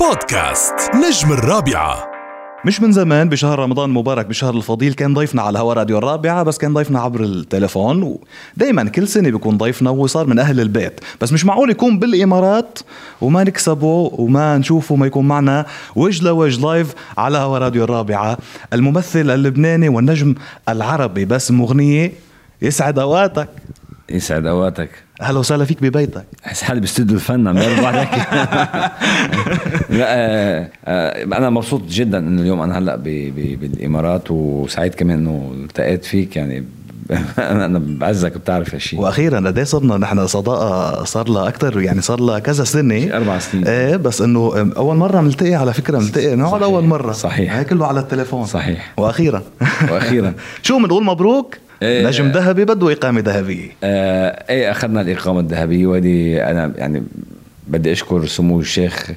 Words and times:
بودكاست 0.00 0.74
نجم 0.94 1.32
الرابعة. 1.32 2.08
مش 2.64 2.80
من 2.80 2.92
زمان 2.92 3.28
بشهر 3.28 3.58
رمضان 3.58 3.88
المبارك 3.88 4.26
بشهر 4.26 4.54
الفضيل 4.54 4.94
كان 4.94 5.14
ضيفنا 5.14 5.42
على 5.42 5.58
هوا 5.58 5.74
راديو 5.74 5.98
الرابعة 5.98 6.42
بس 6.42 6.58
كان 6.58 6.74
ضيفنا 6.74 7.00
عبر 7.00 7.20
التليفون 7.20 8.18
ودايما 8.56 8.84
كل 8.84 9.08
سنة 9.08 9.30
بيكون 9.30 9.56
ضيفنا 9.56 9.90
وصار 9.90 10.26
من 10.26 10.38
أهل 10.38 10.60
البيت. 10.60 11.00
بس 11.20 11.32
مش 11.32 11.44
معقول 11.44 11.70
يكون 11.70 11.98
بالإمارات 11.98 12.78
وما 13.20 13.44
نكسبه 13.44 14.10
وما 14.12 14.58
نشوفه 14.58 14.96
ما 14.96 15.06
يكون 15.06 15.28
معنا 15.28 15.66
وجه 15.96 16.24
لوجه 16.24 16.60
لايف 16.60 16.94
على 17.18 17.38
هوا 17.38 17.58
راديو 17.58 17.84
الرابعة. 17.84 18.38
الممثل 18.72 19.30
اللبناني 19.30 19.88
والنجم 19.88 20.34
العربي 20.68 21.24
بس 21.24 21.50
مغنية 21.50 22.12
يسعد 22.62 22.98
أوقاتك. 22.98 23.48
يسعد 24.10 24.46
أوقاتك. 24.46 24.90
أهلا 25.20 25.38
وسهلا 25.38 25.64
فيك 25.64 25.82
ببيتك. 25.82 26.24
احس 26.46 26.62
حالي 26.62 26.80
باستوديو 26.80 27.16
الفن 27.16 27.48
عم 27.48 27.58
هيك 27.58 27.78
لا 29.90 30.06
آه، 30.06 30.68
آه، 30.84 31.24
أنا 31.24 31.50
مبسوط 31.50 31.82
جدا 31.88 32.18
إنه 32.18 32.42
اليوم 32.42 32.60
أنا 32.60 32.78
هلأ 32.78 32.96
بالإمارات 32.96 34.30
وسعيد 34.30 34.94
كمان 34.94 35.18
إنه 35.18 35.52
التقيت 35.54 36.04
فيك. 36.04 36.36
يعني 36.36 36.64
أنا 37.38 37.78
بعزك 37.84 38.36
بتعرف 38.38 38.74
هالشيء 38.74 39.00
وأخيرا 39.00 39.36
قد 39.46 39.58
إيه 39.58 39.64
صرنا 39.64 39.96
نحن 39.96 40.26
صداقة؟ 40.26 41.04
صار 41.04 41.28
لها 41.28 41.48
أكثر 41.48 41.80
يعني 41.80 42.00
صار 42.00 42.20
لها 42.20 42.38
كذا 42.38 42.64
سنة. 42.64 43.00
شي 43.00 43.16
أربع 43.16 43.38
سنين. 43.38 43.66
إيه 43.66 43.96
بس 43.96 44.20
إنه 44.20 44.72
أول 44.76 44.96
مرة 44.96 45.20
بنلتقي 45.20 45.54
على 45.54 45.72
فكرة 45.72 45.98
بنلتقي 45.98 46.36
نقعد. 46.36 46.62
أول 46.62 46.84
مرة. 46.84 47.12
صحيح. 47.12 47.56
هي 47.56 47.64
كله 47.64 47.86
على 47.86 48.00
التليفون. 48.00 48.46
صحيح. 48.46 48.92
وأخيرا. 48.96 49.42
وأخيراً. 49.90 50.34
شو 50.62 50.78
بنقول؟ 50.78 51.04
مبروك؟ 51.04 51.54
إيه. 51.82 52.06
نجم 52.06 52.28
ذهبي 52.28 52.64
بده 52.64 52.92
إقامة 52.92 53.20
ذهبية. 53.20 53.68
آه 53.84 54.44
إيه 54.50 54.70
أخذنا 54.70 55.00
الإقامة 55.00 55.40
الذهبية 55.40 55.86
وهذه 55.86 56.50
أنا 56.50 56.72
يعني 56.76 57.02
بدي 57.68 57.92
أشكر 57.92 58.26
سمو 58.26 58.60
الشيخ 58.60 59.10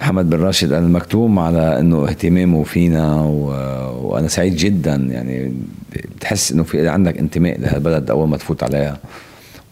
محمد 0.00 0.30
بن 0.30 0.38
راشد 0.38 0.72
ال 0.72 0.78
المكتوم 0.78 1.38
على 1.38 1.78
إنه 1.80 2.08
اهتمامه 2.08 2.62
فينا 2.62 3.22
و... 3.22 3.46
وأنا 4.02 4.28
سعيد 4.28 4.56
جدا 4.56 4.94
يعني 4.94 5.54
بتحس 6.16 6.52
إنه 6.52 6.62
في 6.62 6.88
عندك 6.88 7.18
انتماء 7.18 7.60
لهالبلد 7.60 8.10
أول 8.10 8.28
ما 8.28 8.36
تفوت 8.36 8.62
عليها. 8.62 8.98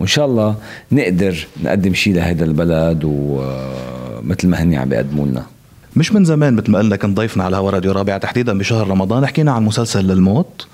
وإن 0.01 0.09
شاء 0.09 0.27
الله 0.27 0.55
نقدر 0.93 1.47
نقدم 1.65 1.95
شيء 1.95 2.15
لهذا 2.15 2.45
البلد 2.45 3.01
ومثل 3.05 4.49
ما 4.49 4.63
هن 4.63 4.75
عم 4.75 4.89
بيقدموا 4.89 5.27
لنا. 5.27 5.47
مش 5.97 6.13
من 6.13 6.25
زمان 6.25 6.55
مثل 6.55 6.71
ما 6.71 6.79
قلنا 6.79 6.97
كنت 6.97 7.17
ضيفنا 7.17 7.45
على 7.45 7.57
هوا 7.57 7.71
راديو 7.71 7.93
رابعه 7.93 8.19
تحديدا 8.19 8.59
بشهر 8.59 8.89
رمضان. 8.89 9.27
حكينا 9.27 9.53
عن 9.53 9.65
مسلسل 9.65 10.05
للموت 10.05 10.67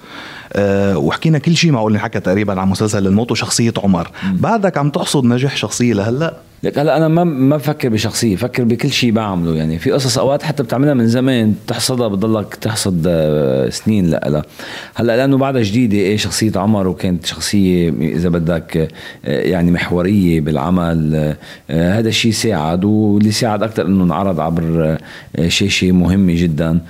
أه 0.52 0.98
وحكينا 0.98 1.38
كل 1.38 1.56
شيء 1.56 1.72
معقول. 1.72 1.92
نحكى 1.92 2.20
تقريبا 2.20 2.60
عن 2.60 2.68
مسلسل 2.68 3.02
للموت 3.02 3.30
وشخصية 3.30 3.72
عمر. 3.84 4.10
بعدك 4.24 4.78
عم 4.78 4.90
تحصد 4.90 5.24
نجاح 5.24 5.56
شخصية 5.56 5.94
لهلأ؟ 5.94 6.36
لك 6.62 6.78
هلا 6.78 6.96
أنا 6.96 7.08
ما 7.08 7.24
ما 7.24 7.56
بفكر 7.56 7.88
بشخصية 7.88 8.36
بفكر 8.36 8.64
بكل 8.64 8.90
شيء 8.90 9.12
بعمله 9.12 9.54
يعني. 9.54 9.78
في 9.78 9.90
قصص 9.90 10.18
أوقات 10.18 10.42
حتى 10.42 10.62
بتعملها 10.62 10.94
من 10.94 11.06
زمان 11.06 11.54
تحصدها 11.66 12.08
بتضلك 12.08 12.54
تحصد 12.54 13.04
آه، 13.06 13.68
سنين 13.68 14.10
لها 14.10 14.42
هلا 14.94 15.16
لأنه 15.16 15.36
بعدها 15.36 15.62
جديدة 15.62 15.96
إيه 15.96 16.16
شخصية 16.16 16.52
عمر 16.56 16.88
وكانت 16.88 17.26
شخصية 17.26 17.90
إذا 17.90 18.28
بدك 18.28 18.76
آه، 19.24 19.40
يعني 19.40 19.70
محورية 19.70 20.40
بالعمل 20.40 21.14
آه، 21.70 21.98
هذا 21.98 22.08
الشيء 22.08 22.32
ساعد 22.32 22.84
واللي 22.84 23.30
ساعد 23.30 23.62
أكثر 23.62 23.86
إنه 23.86 24.04
انعرض 24.04 24.40
عبر 24.40 24.98
شاشة 25.48 25.92
مهمة 25.92 26.34
جدا. 26.36 26.80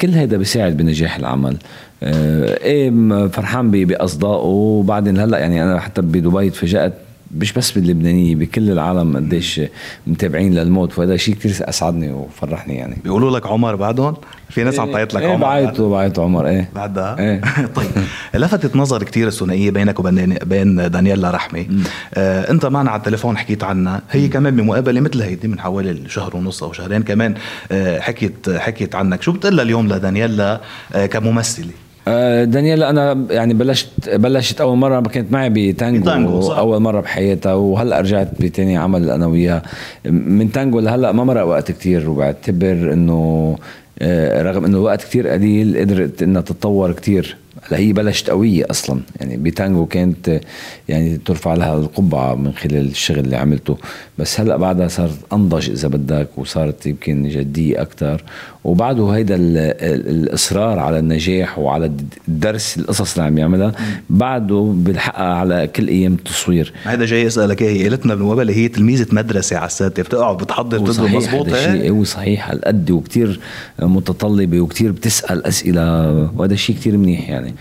كل 0.00 0.10
هذا 0.10 0.36
بيساعد 0.36 0.76
بنجاح 0.76 1.16
العمل. 1.16 1.56
إيه 2.02 2.90
فرحان 3.28 3.70
باصدائه 3.70 4.44
وبعدين 4.44 5.18
هلا 5.18 5.38
يعني 5.38 5.62
أنا 5.62 5.80
حتى 5.80 6.02
بدبي 6.02 6.50
تفاجات 6.50 6.92
مش 7.34 7.52
بس 7.52 7.70
باللبنانية 7.70 8.34
بكل 8.34 8.70
العالم 8.70 9.16
قديش 9.16 9.60
متابعين 10.06 10.54
للموت 10.54 10.98
وهذا 10.98 11.16
شيء 11.16 11.34
كثير 11.34 11.68
أسعدني 11.68 12.12
وفرحني 12.12 12.74
يعني. 12.74 12.96
بيقولوا 13.04 13.38
لك 13.38 13.46
عمر 13.46 13.76
بعدهم؟ 13.76 14.14
في 14.50 14.64
ناس 14.64 14.80
عم 14.80 14.92
تعيط 14.92 15.14
لك 15.14 15.22
إيه 15.22 15.28
عمر 15.28 15.46
بعيطوا 15.46 15.90
بعيطوا 15.90 16.24
عمر 16.24 16.46
إيه. 16.46 16.70
بعدها؟ 16.74 17.18
إيه. 17.18 17.40
طيب 17.76 17.90
لفتت 18.34 18.76
نظر 18.76 19.02
كتير 19.02 19.28
الثنائية 19.28 19.70
بينك 19.70 20.00
وبين 20.00 20.34
بين 20.34 20.90
دانييلا 20.90 21.30
رحمي 21.30 21.68
آه 22.14 22.50
أنت 22.50 22.66
معنا 22.66 22.90
على 22.90 22.98
التليفون 22.98 23.36
حكيت 23.36 23.64
عنها. 23.64 24.02
هي 24.10 24.28
كمان 24.28 24.56
بمقابلة 24.56 25.00
مثل 25.00 25.22
هيدي 25.22 25.48
من 25.48 25.60
حوالي 25.60 26.08
شهر 26.08 26.36
ونص 26.36 26.62
أو 26.62 26.72
شهرين 26.72 27.02
كمان 27.02 27.34
آه 27.72 28.00
حكيت 28.00 28.50
حكيت 28.50 28.94
عنك. 28.94 29.22
شو 29.22 29.32
بتقول 29.32 29.60
اليوم 29.60 29.88
لدانييلا 29.88 30.60
آه 30.94 31.06
كممثلة؟ 31.06 31.83
دانييلا 32.44 32.90
أنا 32.90 33.26
يعني 33.30 33.54
بلشت 33.54 33.88
بلشت 34.14 34.60
أول 34.60 34.76
مرة 34.76 35.00
كانت 35.00 35.32
معي 35.32 35.48
بتانجو، 35.50 36.00
بتانجو 36.02 36.40
صح. 36.40 36.58
أول 36.58 36.82
مرة 36.82 37.00
بحياتها 37.00 37.54
وهلأ 37.54 38.00
رجعت 38.00 38.28
بتاني 38.40 38.76
عمل 38.76 39.10
أنا 39.10 39.26
وياها. 39.26 39.62
من 40.04 40.52
تانجو 40.52 40.80
لهلأ 40.80 41.12
ما 41.12 41.24
مرق 41.24 41.44
وقت 41.44 41.72
كتير 41.72 42.10
وبعتبر 42.10 42.92
إنه 42.92 43.56
آه، 43.98 44.42
رغم 44.42 44.64
إنه 44.64 44.76
الوقت 44.76 45.02
كتير 45.02 45.28
قليل 45.28 45.78
قدرت 45.78 46.22
إنها 46.22 46.42
تتطور 46.42 46.92
كتير. 46.92 47.36
هلأ 47.68 47.78
هي 47.78 47.92
بلشت 47.92 48.30
قوية 48.30 48.66
أصلا. 48.70 49.00
يعني 49.20 49.36
بتانجو 49.36 49.86
كانت 49.86 50.28
آه، 50.28 50.40
يعني 50.88 51.16
ترفع 51.16 51.54
لها 51.54 51.74
القبعة 51.74 52.34
من 52.34 52.52
خلال 52.52 52.86
الشغل 52.86 53.18
اللي 53.18 53.36
عملته. 53.36 53.76
بس 54.18 54.40
هلأ 54.40 54.56
بعدها 54.56 54.88
صارت 54.88 55.18
أنضج 55.32 55.70
إذا 55.70 55.88
بدك 55.88 56.28
وصارت 56.36 56.86
يمكن 56.86 57.28
جدية 57.28 57.82
أكتر. 57.82 58.24
وبعده 58.64 59.08
هيدا 59.10 59.34
ال- 59.34 59.56
ال- 59.58 60.08
الإصرار 60.08 60.78
على 60.78 60.98
النجاح 60.98 61.58
وعلى 61.58 61.92
الدرس 62.28 62.76
القصص 62.78 63.12
اللي 63.12 63.26
عم 63.26 63.38
يعملها 63.38 63.72
بعده 64.10 64.72
بيلحقها 64.76 65.34
على 65.34 65.66
كل 65.76 65.88
أيام 65.88 66.12
التصوير. 66.14 66.72
هذا 66.84 67.04
جاي 67.04 67.26
اسالك 67.26 67.62
إيه، 67.62 67.80
هي 67.82 67.88
قالتنا 67.88 68.14
بالمقابله 68.14 68.54
هي 68.54 68.68
تلميذة 68.68 69.06
مدرسة 69.12 69.56
على 69.56 69.66
السادة 69.66 70.02
بتقعد 70.02 70.36
بتحضر 70.36 70.78
هو 70.78 70.84
تدرس 70.84 70.96
صحيح 70.96 71.32
مضبوط؟ 71.34 71.48
الشيء 71.54 71.90
هو 71.90 72.04
صحيح 72.04 72.50
هالقد 72.50 72.90
وكتير 72.90 73.40
متطلبة 73.82 74.60
وكتير 74.60 74.92
بتسأل 74.92 75.46
أسئلة 75.46 76.10
وهذا 76.36 76.52
الشيء 76.54 76.76
كتير 76.76 76.96
منيح 76.96 77.30
يعني. 77.30 77.54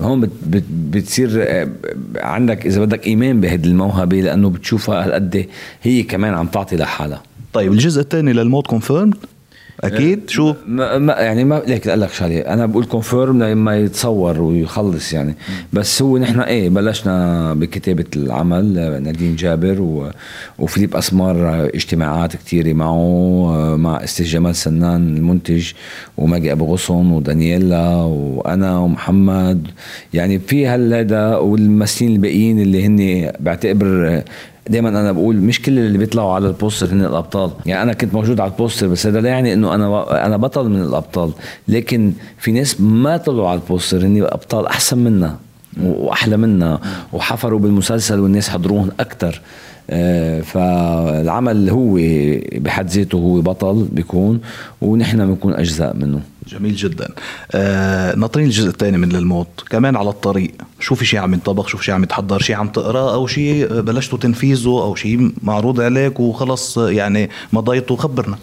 هون 0.00 0.20
بت 0.20 0.30
بت 0.46 0.64
بتصير 0.90 1.30
آه، 1.36 1.68
عندك 2.16 2.66
إذا 2.66 2.80
بدك 2.84 3.06
إيمان 3.06 3.40
بهذه 3.40 3.64
الموهبة 3.66 4.20
لأنه 4.20 4.50
بتشوفها 4.50 5.04
هالقد 5.04 5.46
هي 5.82 6.02
كمان 6.02 6.34
عم 6.34 6.46
تعطي 6.46 6.76
لحالها. 6.76 7.22
طيب 7.52 7.72
الجزء 7.72 8.00
الثاني 8.00 8.32
للموت 8.32 8.66
confirmed 8.66 9.10
أكيد 9.84 10.30
شو؟ 10.30 10.54
ما 10.66 10.98
ما 10.98 11.12
يعني 11.12 11.44
ما 11.44 11.62
ليك 11.66 11.88
أقول 11.88 12.00
لك 12.00 12.12
شغلة 12.12 12.40
أنا 12.40 12.66
بقول 12.66 12.84
confirmed 12.84 13.42
لما 13.42 13.78
يتصور 13.78 14.42
ويخلص 14.42 15.12
يعني. 15.12 15.34
بس 15.72 16.02
هو 16.02 16.18
نحن 16.18 16.40
إيه 16.40 16.68
بلشنا 16.68 17.54
بكتابة 17.54 18.04
العمل 18.16 18.74
نادين 19.02 19.36
جابر 19.36 19.80
و 19.80 20.10
وفيليب 20.58 20.96
أسمار 20.96 21.64
اجتماعات 21.74 22.36
كثيره 22.36 22.72
معه 22.72 23.76
مع 23.76 24.04
أستاذ 24.04 24.26
جمال 24.26 24.56
سنان 24.56 25.16
المنتج 25.16 25.72
وماجي 26.16 26.52
أبو 26.52 26.72
غصن 26.72 27.10
ودانييلا 27.10 27.94
وأنا 27.94 28.78
ومحمد. 28.78 29.66
يعني 30.14 30.38
في 30.38 30.66
هالهذا 30.66 31.36
والممثلين 31.36 32.12
الباقيين 32.12 32.60
اللي 32.60 32.86
هن 32.86 33.32
بعتبر 33.40 34.22
آه، 34.66 34.70
دائما 34.70 34.88
أنا 34.88 35.12
بقول 35.12 35.36
مش 35.36 35.62
كل 35.62 35.78
اللي 35.78 35.98
بيطلعوا 35.98 36.32
على 36.34 36.48
ال 36.48 36.53
poster 36.53 36.86
هن 36.92 37.04
الأبطال. 37.04 37.50
يعني 37.66 37.82
أنا 37.82 37.92
كنت 37.92 38.14
موجود 38.14 38.40
على 38.40 38.50
ال 38.50 38.55
poster 38.55 38.86
بس 38.86 39.06
هذا 39.06 39.20
لا 39.20 39.28
يعني 39.28 39.52
إنه 39.52 39.74
أنا 39.74 40.26
أنا 40.26 40.36
بطل 40.36 40.68
من 40.68 40.82
الأبطال. 40.82 41.30
لكن 41.68 42.12
في 42.38 42.52
ناس 42.52 42.80
ما 42.80 43.16
طلعوا 43.16 43.48
على 43.48 43.60
ال 43.60 43.67
poster 43.67 44.06
هن 44.06 44.22
أبطال 44.22 44.66
أحسن 44.66 44.98
منا 44.98 45.36
وأحلى 45.82 46.36
منا 46.36 46.80
وحفروا 47.12 47.58
بالمسلسل 47.58 48.20
والناس 48.20 48.48
حضروهم 48.48 48.90
أكثر 49.00 49.40
فالعمل 50.42 51.70
هو 51.70 51.98
بحد 52.60 52.88
ذاته 52.88 53.16
هو 53.16 53.40
بطل 53.40 53.86
بيكون 53.92 54.40
ونحن 54.80 55.26
بنكون 55.26 55.54
أجزاء 55.54 55.96
منه. 55.96 56.20
جميل 56.48 56.74
جدا. 56.74 57.08
آه 57.52 58.14
ناطرين 58.16 58.46
الجزء 58.46 58.68
الثاني 58.68 58.98
من 58.98 59.08
للموت. 59.08 59.46
كمان 59.70 59.96
على 59.96 60.08
الطريق. 60.08 60.50
شو 60.80 60.94
في 60.94 61.04
شيء 61.04 61.20
عم 61.20 61.34
ينطبخ؟ 61.34 61.68
شو 61.68 61.78
في 61.78 61.84
شيء 61.84 61.94
عم 61.94 62.02
يتحضر؟ 62.02 62.38
شيء 62.42 62.56
عم 62.56 62.68
تقراه 62.68 63.14
أو 63.14 63.26
شيء 63.26 63.80
بلشتوا 63.80 64.18
تنفيذه؟ 64.18 64.68
أو 64.68 64.94
شيء 64.94 65.32
معروض 65.42 65.80
عليك 65.80 66.20
وخلص 66.20 66.78
يعني 66.78 67.30
مضيته 67.52 67.96
خبرنا 67.96 68.36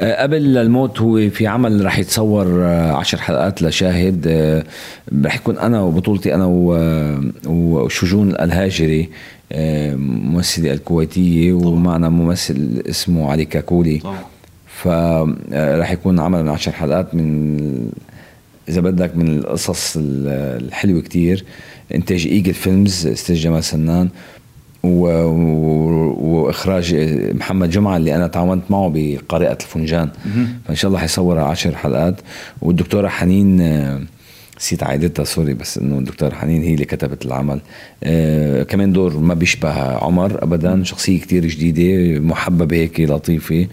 آه، 0.00 0.22
قبل 0.22 0.56
الموت 0.56 1.00
هو 1.00 1.30
في 1.30 1.46
عمل 1.46 1.84
رح 1.84 1.98
يتصور 1.98 2.46
آه، 2.64 2.92
عشر 2.92 3.18
حلقات 3.18 3.62
لشاهد. 3.62 4.24
آه، 4.28 4.64
رح 5.24 5.34
يكون 5.36 5.58
أنا 5.58 5.80
وبطولتي 5.82 6.34
أنا 6.34 6.44
و- 6.46 7.20
وشجون 7.46 8.30
الهاجري 8.30 9.08
آه، 9.52 9.94
ممثلة 9.94 10.72
الكويتية 10.72 11.52
ومعنا 11.52 12.08
ممثل 12.08 12.82
اسمه 12.90 13.30
علي 13.30 13.44
كاكولي. 13.44 13.98
طبعا. 13.98 14.18
فراح 14.82 15.92
يكون 15.92 16.20
عمل 16.20 16.42
من 16.42 16.48
عشر 16.48 16.72
حلقات 16.72 17.14
من 17.14 17.58
إذا 18.68 18.80
بدك 18.80 19.16
من 19.16 19.38
القصص 19.38 19.96
ال- 19.96 20.62
الحلوة 20.64 21.00
كتير. 21.00 21.44
إنتاج 21.94 22.26
إيجل 22.26 22.54
فيلمز 22.54 23.06
إستاذ 23.06 23.34
جمال 23.36 23.64
سنان 23.64 24.08
و... 24.82 24.88
و... 25.24 26.14
وإخراج 26.20 26.94
محمد 27.34 27.70
جمعة 27.70 27.96
اللي 27.96 28.14
أنا 28.16 28.26
تعاونت 28.26 28.62
معه 28.70 28.92
بقارئة 28.94 29.52
الفنجان. 29.60 30.08
فإن 30.64 30.76
شاء 30.76 30.88
الله 30.88 31.00
حيصورها 31.00 31.42
عشر 31.42 31.74
حلقات. 31.76 32.20
والدكتورة 32.62 33.08
حنين 33.08 33.60
آه، 33.60 34.00
نسيت 34.58 34.82
عائلتها 34.82 35.24
سوري 35.24 35.54
بس 35.54 35.78
إنه 35.78 35.98
الدكتور 35.98 36.34
حنين 36.34 36.62
هي 36.62 36.74
اللي 36.74 36.84
كتبت 36.84 37.26
العمل. 37.26 37.60
آه 38.04 38.62
كمان 38.62 38.92
دور 38.92 39.16
ما 39.16 39.34
بيشبه 39.34 39.70
عمر 39.96 40.42
ابدا 40.42 40.84
شخصية 40.84 41.20
كتير 41.20 41.46
جديدة 41.46 42.20
محببه 42.20 42.76
هيك 42.76 43.00
لطيفة 43.00 43.66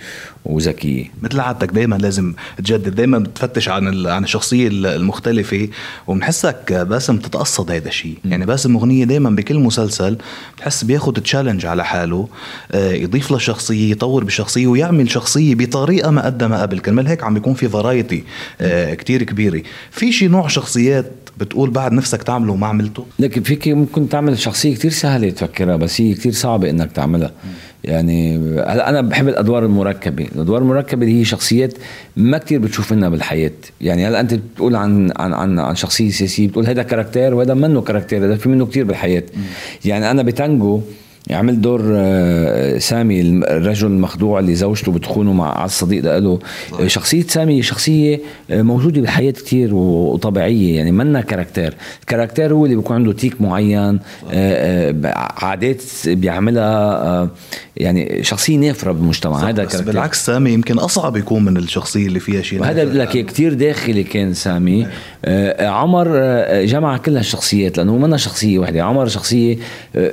وذكية. 0.46 1.06
مثل 1.22 1.40
عادتك 1.40 1.70
دائما 1.72 1.96
لازم 1.96 2.34
تجدد 2.58 2.96
دائما 2.96 3.20
بتفتش 3.20 3.70
عن 3.70 4.08
عن 4.08 4.24
الشخصية 4.24 4.68
المختلفة 4.72 5.68
وبنحسك 6.08 6.74
باسم 6.90 7.18
تتقصد 7.18 7.72
هذا 7.72 7.88
الشيء 7.88 8.18
يعني 8.26 8.46
باسم 8.46 8.76
مغنية 8.76 9.04
دائما 9.06 9.30
بكل 9.30 9.60
مسلسل 9.60 10.18
بتحس 10.58 10.84
بياخذ 10.84 11.14
challenge 11.14 11.66
على 11.66 11.86
حاله 11.86 12.28
آه 12.72 12.92
يضيف 12.92 13.32
له 13.32 13.38
شخصية 13.38 13.92
يطور 13.92 14.24
بالشخصيه 14.24 14.68
ويعمل 14.68 15.12
شخصية 15.12 15.56
بطريقة 15.56 16.12
ما 16.12 16.26
قدمها 16.26 16.62
قبل. 16.62 16.80
كرمال 16.80 17.08
هيك 17.08 17.24
عم 17.24 17.34
بيكون 17.34 17.54
في 17.54 17.70
variety 17.70 18.24
آه 18.62 18.94
كتير 18.94 19.24
كبيرة. 19.24 19.62
في 19.92 20.12
شي 20.12 20.28
نوع 20.28 20.48
شخصيات 20.76 21.12
بتقول 21.38 21.70
بعد 21.70 21.94
نفسك 21.94 22.24
تعمله 22.24 22.54
وما 22.54 22.68
عملته. 22.68 23.06
لكن 23.20 23.42
فيك 23.44 23.68
ممكن 23.68 24.10
تعمل 24.10 24.40
شخصية 24.40 24.76
كتير 24.76 24.92
سهلة 24.92 25.30
تفكرها 25.30 25.76
بس 25.76 26.02
هي 26.02 26.14
كتير 26.14 26.32
صعبة 26.32 26.70
إنك 26.70 26.92
تعملها. 26.92 27.32
يعني 27.84 28.38
هلا 28.38 28.90
أنا 28.90 29.02
بحب 29.02 29.28
الأدوار 29.28 29.66
المركبة؟ 29.66 30.28
الأدوار 30.36 30.62
المركبة 30.62 31.08
هي 31.08 31.26
شخصيات 31.26 31.74
ما 32.18 32.38
كتير 32.38 32.60
بتشوف 32.60 32.92
منها 32.92 33.10
بالحياة. 33.10 33.52
يعني 33.82 34.08
هلا 34.08 34.20
أنت 34.20 34.34
بتقول 34.34 34.76
عن 34.76 35.12
عن 35.18 35.34
عن, 35.34 35.60
عن 35.60 35.76
شخصية 35.76 36.10
سياسية 36.10 36.48
بتقول 36.48 36.68
هذا 36.68 36.84
كاركتير 36.84 37.34
وهذا 37.34 37.54
منه 37.54 37.82
كاركتير 37.82 38.26
هذا 38.26 38.36
في 38.36 38.50
منه 38.50 38.66
كتير 38.66 38.86
بالحياة. 38.86 39.24
يعني 39.86 40.12
أنا 40.12 40.24
بتانجو 40.24 40.82
عمل 41.32 41.62
دور 41.62 41.82
آه، 41.96 42.78
سامي 42.78 43.22
الرجل 43.22 43.88
المخدوع 43.88 44.40
اللي 44.40 44.56
زوجته 44.56 44.92
بتخونه 44.92 45.34
مع 45.34 45.62
عز 45.62 45.70
صديق 45.72 46.18
له 46.18 46.40
شخصية 46.88 47.22
سامي 47.22 47.62
شخصية 47.62 48.20
آه، 48.52 48.62
موجودة 48.62 49.02
بالحياة 49.02 49.32
كتير 49.32 49.76
وطبيعية 49.76 50.76
يعني 50.76 50.92
منا 50.92 51.22
كاركتير. 51.22 51.74
الكاركتير 52.02 52.54
هو 52.54 52.66
اللي 52.66 52.76
بيكون 52.76 52.96
عنده 52.96 53.14
تيك 53.14 53.42
معين 53.42 54.00
آه، 54.32 54.96
عادات 55.42 55.84
بيعملها 56.08 57.30
يعني 57.78 58.24
شخصية 58.24 58.58
نافرة 58.58 58.92
بالمجتمع. 58.92 59.50
هذا 59.50 59.64
كاركتير. 59.64 59.82
بالعكس 59.82 60.26
سامي 60.26 60.52
يمكن 60.52 60.78
أصعب 60.78 61.18
يكون 61.18 61.46
من 61.46 61.58
الشخصية 61.58 62.08
اللي 62.08 62.20
فيها 62.20 62.42
شيء 62.42 62.64
هذا 62.64 62.86
لك 62.86 63.26
كتير 63.26 63.54
داخلي 63.54 64.04
كان 64.04 64.34
سامي. 64.34 64.88
عمر 65.60 66.08
جمع 66.64 66.98
كل 66.98 67.18
هالشخصيات 67.18 67.78
لأنه 67.78 67.98
منا 67.98 68.18
شخصية 68.18 68.60
واحدة. 68.60 68.84
عمر 68.84 69.08
شخصية 69.08 69.58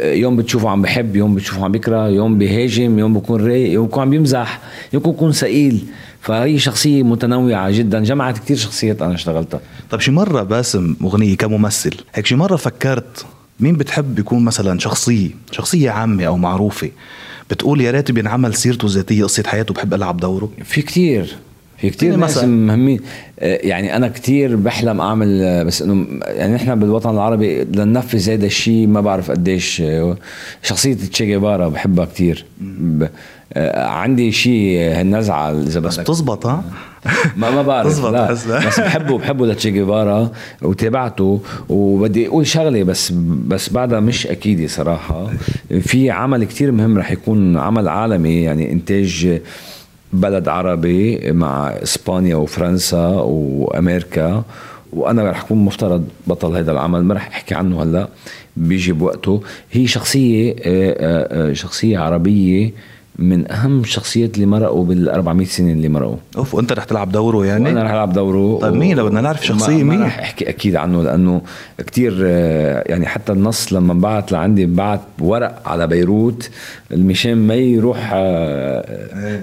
يوم 0.03 0.37
بتشوفه 0.37 0.69
عم 0.69 0.82
بحب 0.82 1.02
بحب 1.03 1.17
يوم 1.17 1.35
بتشوفه 1.35 1.65
عم 1.65 1.73
بيكره 1.73 2.09
يوم 2.09 2.39
بيهاجم 2.39 2.99
يوم 2.99 3.15
بيكون 3.15 3.47
رايق 3.47 3.73
يوم 3.73 3.87
بيكون 3.87 4.03
عم 4.03 4.11
بيمزح 4.11 4.61
يوم 4.93 5.03
بيكون 5.03 5.33
ثقيل. 5.33 5.85
فهي 6.21 6.59
شخصية 6.59 7.03
متنوعة 7.03 7.71
جدا 7.71 8.05
جمعت 8.05 8.39
كتير 8.39 8.57
شخصيات 8.57 9.03
أنا 9.03 9.15
اشتغلتها. 9.15 9.61
طيب 9.91 10.01
شي 10.01 10.11
مرة 10.11 10.43
باسم 10.43 10.97
أغنية 11.03 11.37
كممثل 11.37 11.95
هيك 12.15 12.27
شي 12.27 12.35
مرة 12.35 12.57
فكرت 12.57 13.27
مين 13.61 13.77
بتحب 13.77 14.19
يكون 14.19 14.45
مثلا 14.45 14.79
شخصية 14.79 15.31
شخصية 15.51 15.91
عامة 15.91 16.25
أو 16.25 16.37
معروفة؟ 16.37 16.91
بتقول 17.51 17.81
يا 17.81 17.91
ريت 17.91 18.11
بينعمل 18.11 18.55
سيرته 18.55 18.87
الذاتية 18.87 19.25
قصة 19.25 19.43
حياته 19.47 19.75
بحب 19.75 19.95
ألعب 19.95 20.17
دوره. 20.17 20.51
في 20.65 20.83
كتير. 20.83 21.37
في 21.82 21.90
كتير 21.90 22.17
ناس 22.17 22.44
مهمين. 22.44 23.00
آه، 23.40 23.58
يعني 23.62 23.96
أنا 23.96 24.08
كتير 24.08 24.56
بحلم 24.56 25.00
أعمل 25.00 25.43
آه، 25.43 25.62
بس 25.62 25.82
إنه 25.82 26.06
يعني 26.25 26.55
نحن 26.55 26.75
بالوطن 26.75 27.11
العربي 27.11 27.64
لننفذ 27.64 28.31
هذا 28.31 28.46
الشيء 28.46 28.87
ما 28.87 29.00
بعرف 29.00 29.31
قديش. 29.31 29.81
آه، 29.81 30.17
شخصية 30.62 30.94
تشي 30.94 31.26
جيفارا 31.26 31.69
بحبها 31.69 32.05
كتير. 32.05 32.44
عندي 33.76 34.32
شيء 34.32 34.79
هالنزعة 34.79 35.50
إذا 35.50 35.81
بس 35.81 36.00
بتزبط 36.00 36.46
ها؟ 36.46 36.64
ما 37.37 37.50
ما 37.50 37.62
بعرف 37.62 38.05
لا. 38.05 38.32
بس. 38.32 38.46
بحبه 38.81 39.19
بحبه 39.19 39.46
لتشي 39.46 39.70
جيفارا 39.70 40.31
وتابعته. 40.62 41.40
وبدي 41.69 42.26
أقول 42.26 42.46
شغلة 42.46 42.82
بس 42.82 43.12
بس 43.46 43.69
بعدها 43.69 44.00
مش 44.00 44.26
أكيدة 44.26 44.67
صراحة. 44.67 45.31
في 45.81 46.11
عمل 46.11 46.44
كتير 46.44 46.73
مهم 46.73 46.99
رح 46.99 47.11
يكون 47.11 47.56
عمل 47.56 47.88
عالمي 47.88 48.43
يعني 48.43 48.73
إنتاج 48.73 49.40
بلد 50.12 50.49
عربي 50.49 51.32
مع 51.32 51.69
إسبانيا 51.69 52.37
وفرنسا 52.37 53.06
وأمريكا 53.09 54.44
وأنا 54.93 55.31
رح 55.31 55.44
أكون 55.44 55.59
مفترض 55.59 56.09
بطل 56.26 56.56
هذا 56.56 56.73
العمل 56.73 57.05
ما 57.05 57.14
رح 57.14 57.26
أحكي 57.26 57.55
عنه 57.55 57.82
هلأ 57.82 58.09
بيجي 58.56 58.93
بوقته. 58.93 59.43
هي 59.73 59.87
شخصية 59.87 60.50
آه، 60.50 60.56
آه، 60.67 61.50
آه، 61.50 61.53
شخصية 61.53 61.99
عربية 61.99 62.70
من 63.19 63.53
أهم 63.53 63.81
الشخصيات 63.81 64.35
اللي 64.35 64.47
مرقوا 64.47 64.85
بال 64.85 65.09
400 65.09 65.47
سنة 65.47 65.73
اللي 65.73 65.88
مرقوا. 65.88 66.17
أوف 66.37 66.55
وأنت 66.55 66.73
رح 66.73 66.85
تلعب 66.85 67.12
دوره 67.12 67.47
يعني؟ 67.47 67.64
وأنا 67.64 67.82
رح 67.82 67.91
ألعب 67.91 68.12
دوره. 68.12 68.59
طيب 68.59 68.75
مين؟ 68.75 68.97
لو 68.97 69.06
بدنا 69.06 69.20
نعرف 69.20 69.47
شخصية 69.47 69.82
مين؟ 69.82 69.99
ما 69.99 70.06
رح 70.06 70.19
أحكي 70.19 70.49
أكيد 70.49 70.76
عنه 70.76 71.03
لأنه 71.03 71.43
كتير 71.79 72.19
آه، 72.25 72.85
يعني 72.87 73.06
حتى 73.06 73.32
النص 73.32 73.73
لما 73.73 73.94
بعت 73.94 74.32
لعندي 74.32 74.67
بعت 74.67 75.00
ورق 75.19 75.69
على 75.69 75.87
بيروت 75.87 76.50
المشان 76.93 77.47
ما 77.47 77.55
يروح 77.55 78.11
آه، 78.14 78.85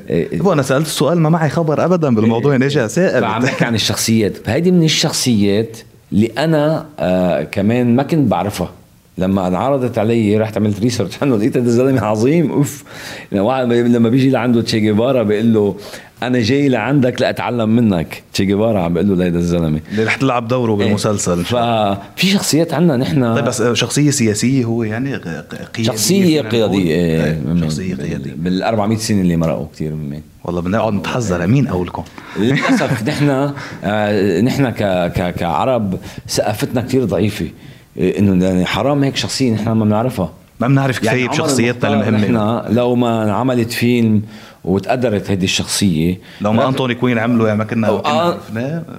إيه. 0.10 0.54
أنا 0.54 0.62
سألت 0.62 0.86
السؤال 0.86 1.19
ما 1.19 1.30
معي 1.30 1.50
خبر 1.50 1.86
ابدا 1.86 2.15
بالموضوع 2.15 2.51
يعني 2.51 2.65
اجى 2.65 2.88
سائل. 2.88 3.22
فعم 3.22 3.42
بحكي 3.42 3.65
عن 3.65 3.75
الشخصيات. 3.75 4.38
فهيدي 4.38 4.72
من 4.72 4.83
الشخصيات 4.83 5.77
اللي 6.12 6.31
أنا 6.38 6.86
آه 7.00 7.44
كمان 7.44 7.95
ما 7.95 8.04
كنت 8.04 8.31
بعرفها. 8.31 8.79
لما 9.19 9.48
انعرضت 9.48 9.98
علي 9.98 10.38
رحت 10.38 10.57
عملت 10.57 10.80
ريسيرش 10.80 11.12
عنه 11.21 11.38
لقيت 11.38 11.57
هذا 11.57 11.66
الزلمة 11.66 12.01
عظيم 12.01 12.51
أوف. 12.51 12.83
لما 13.31 14.10
بيجي 14.10 14.30
لعنده 14.30 14.62
تشي 14.62 14.80
جيفارا 14.80 15.24
بيقول 15.24 15.54
له 15.54 15.75
أنا 16.24 16.39
جاي 16.39 16.69
لعندك 16.69 17.21
لأتعلم 17.21 17.69
منك. 17.69 18.24
تشي 18.33 18.45
جيفارا 18.45 18.81
عم 18.81 18.94
بيقول 18.94 19.10
له 19.10 19.16
لهيدا 19.16 19.39
الزلمة. 19.39 19.80
اللي 19.92 20.04
رح 20.04 20.16
تلعب 20.16 20.48
دوره 20.48 20.71
إيه. 20.71 20.77
بالمسلسل. 20.77 21.45
ففي 21.45 22.27
شخصيات 22.27 22.74
عندنا 22.74 22.98
نحن 22.98 23.36
طيب 23.36 23.45
بس 23.45 23.63
شخصية 23.63 24.12
سياسية 24.12 24.66
هو 24.66 24.83
يعني 24.83 25.16
قيادية 25.16 25.83
شخصية 25.83 26.42
قيادية 26.42 26.95
إيه. 26.95 27.24
إيه، 27.24 27.62
شخصية 27.62 27.95
قيادية. 27.95 28.33
بال 28.38 28.63
400 28.63 28.98
سنة 28.98 29.22
اللي 29.22 29.36
مرقوا 29.36 29.65
كثير 29.74 29.94
من 29.94 30.22
والله 30.44 30.62
بدنا 30.62 30.77
نقعد 30.77 30.94
نتحذر 30.94 31.48
مين 31.48 31.68
أولكم؟ 31.68 32.04
للأسف 32.39 33.07
نحن 33.07 33.51
آه 33.83 34.42
نحن 34.42 34.69
ك 34.69 34.83
ك 35.15 35.33
كعرب 35.36 36.00
ثقافتنا 36.30 36.81
كثير 36.81 37.06
ضعيفة. 37.06 37.48
إنه 37.97 38.45
يعني 38.45 38.65
حرام 38.65 39.03
هيك 39.03 39.15
شخصية 39.15 39.53
نحن 39.53 39.71
ما 39.71 39.86
بنعرفها. 39.86 40.31
ما 40.59 40.68
بنعرف 40.68 41.00
كفايه 41.00 41.15
يعني 41.18 41.27
بشخصيتنا 41.27 41.94
المهمة. 41.94 42.18
نحن 42.18 42.74
لو 42.74 42.95
ما 42.95 43.31
عملت 43.33 43.71
فيلم 43.71 44.21
وتقدرت 44.63 45.31
هذه 45.31 45.44
الشخصية 45.44 46.19
لو 46.41 46.53
ما 46.53 46.68
أنطوني 46.68 46.95
كوين 46.95 47.18
عمله 47.18 47.47
يعني 47.47 47.59
ما 47.59 47.63
كنا, 47.63 47.88
آه 47.89 48.38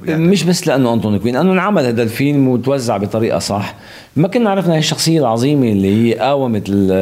يعني. 0.07 0.27
مش 0.27 0.45
بس 0.45 0.67
لأنه 0.67 0.93
أنطوني 0.93 1.19
كوين 1.19 1.35
لأنه 1.35 1.53
انعمل 1.53 1.85
هذا 1.85 2.03
الفيلم 2.03 2.49
وتوزع 2.49 2.97
بطريقة 2.97 3.39
صح. 3.39 3.75
ما 4.17 4.29
كنا 4.29 4.51
عرفنا 4.51 4.75
هي 4.75 4.79
الشخصية 4.79 5.21
العظيمة 5.21 5.69
اللي 5.69 5.95
هي 5.95 6.15
قاومت 6.15 6.69
ال 6.69 6.93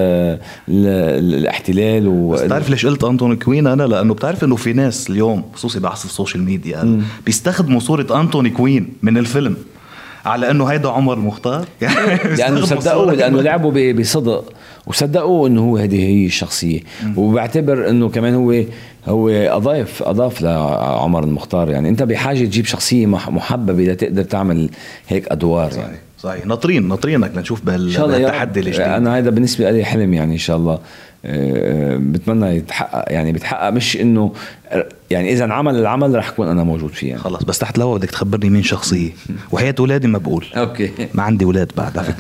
ال 0.68 1.34
الاحتلال 1.34 2.08
و 2.08 2.28
بس 2.30 2.40
بتعرف 2.40 2.70
ليش 2.70 2.86
قلت 2.86 3.04
أنطوني 3.04 3.36
كوين 3.36 3.66
أنا؟ 3.66 3.82
لأنه 3.82 4.14
بتعرف 4.14 4.44
إنه 4.44 4.56
في 4.56 4.72
ناس 4.72 5.10
اليوم 5.10 5.44
خصوصي 5.54 5.80
بعصر 5.80 6.08
ال 6.08 6.13
social 6.13 6.42
media 6.42 7.02
بيستخدموا 7.26 7.80
صورة 7.80 8.20
أنطوني 8.20 8.50
كوين 8.50 8.88
من 9.02 9.18
الفيلم. 9.18 9.56
على 10.28 10.50
أنه 10.50 10.64
هيدا 10.64 10.88
عمر 10.88 11.14
المختار 11.14 11.64
يعني 11.82 12.36
لأنه 12.36 12.64
صدقوا 12.64 13.12
لأنه 13.12 13.40
لعبوا 13.42 13.92
بصدق. 13.92 14.52
وصدقوا 14.86 15.48
إنه 15.48 15.60
هو 15.60 15.76
هذه 15.76 16.04
هي 16.04 16.26
الشخصية. 16.26 16.80
وبعتبر 17.16 17.90
إنه 17.90 18.08
كمان 18.08 18.34
هو 18.34 18.62
هو 19.08 19.28
اضاف 19.28 20.02
أضاف 20.02 20.42
لعمر 20.42 21.24
المختار 21.24 21.70
يعني 21.70 21.88
أنت 21.88 22.02
بحاجة 22.02 22.44
تجيب 22.44 22.64
شخصية 22.64 23.06
محببة 23.06 23.82
لتقدر 23.82 24.22
تعمل 24.22 24.70
هيك 25.08 25.28
أدوار. 25.28 25.72
يعني. 25.76 26.07
صحيح. 26.18 26.46
ناطرين 26.46 26.88
ناطرينك 26.88 27.36
لنشوف 27.36 27.64
بالتحدي 27.64 28.60
الجديد 28.60 28.80
أنا 28.80 29.18
هذا 29.18 29.30
بالنسبة 29.30 29.70
لي 29.70 29.84
حلم 29.84 30.14
يعني 30.14 30.32
إن 30.32 30.38
شاء 30.38 30.56
الله 30.56 30.78
آه، 31.24 31.96
بتمنى 32.00 32.56
يتحقق 32.56 33.12
يعني 33.12 33.32
بيتحقق 33.32 33.70
مش 33.70 33.96
إنه 33.96 34.32
يعني 35.10 35.32
إذا 35.32 35.44
انعمل 35.44 35.76
العمل 35.76 36.14
رح 36.14 36.28
أكون 36.28 36.48
أنا 36.48 36.62
موجود 36.62 36.90
فيه 36.90 37.08
يعني. 37.08 37.20
خلص 37.20 37.42
بس 37.42 37.58
تحت 37.58 37.76
الهواء 37.76 37.98
بدك 37.98 38.10
تخبرني 38.10 38.50
مين 38.50 38.62
شخصيه 38.62 39.10
وحياة 39.52 39.74
أولادي 39.78 40.08
ما 40.08 40.18
بقول 40.18 40.46
أوكي. 40.56 40.90
ما 41.14 41.22
عندي 41.22 41.44
أولاد 41.44 41.72
بعد 41.76 41.92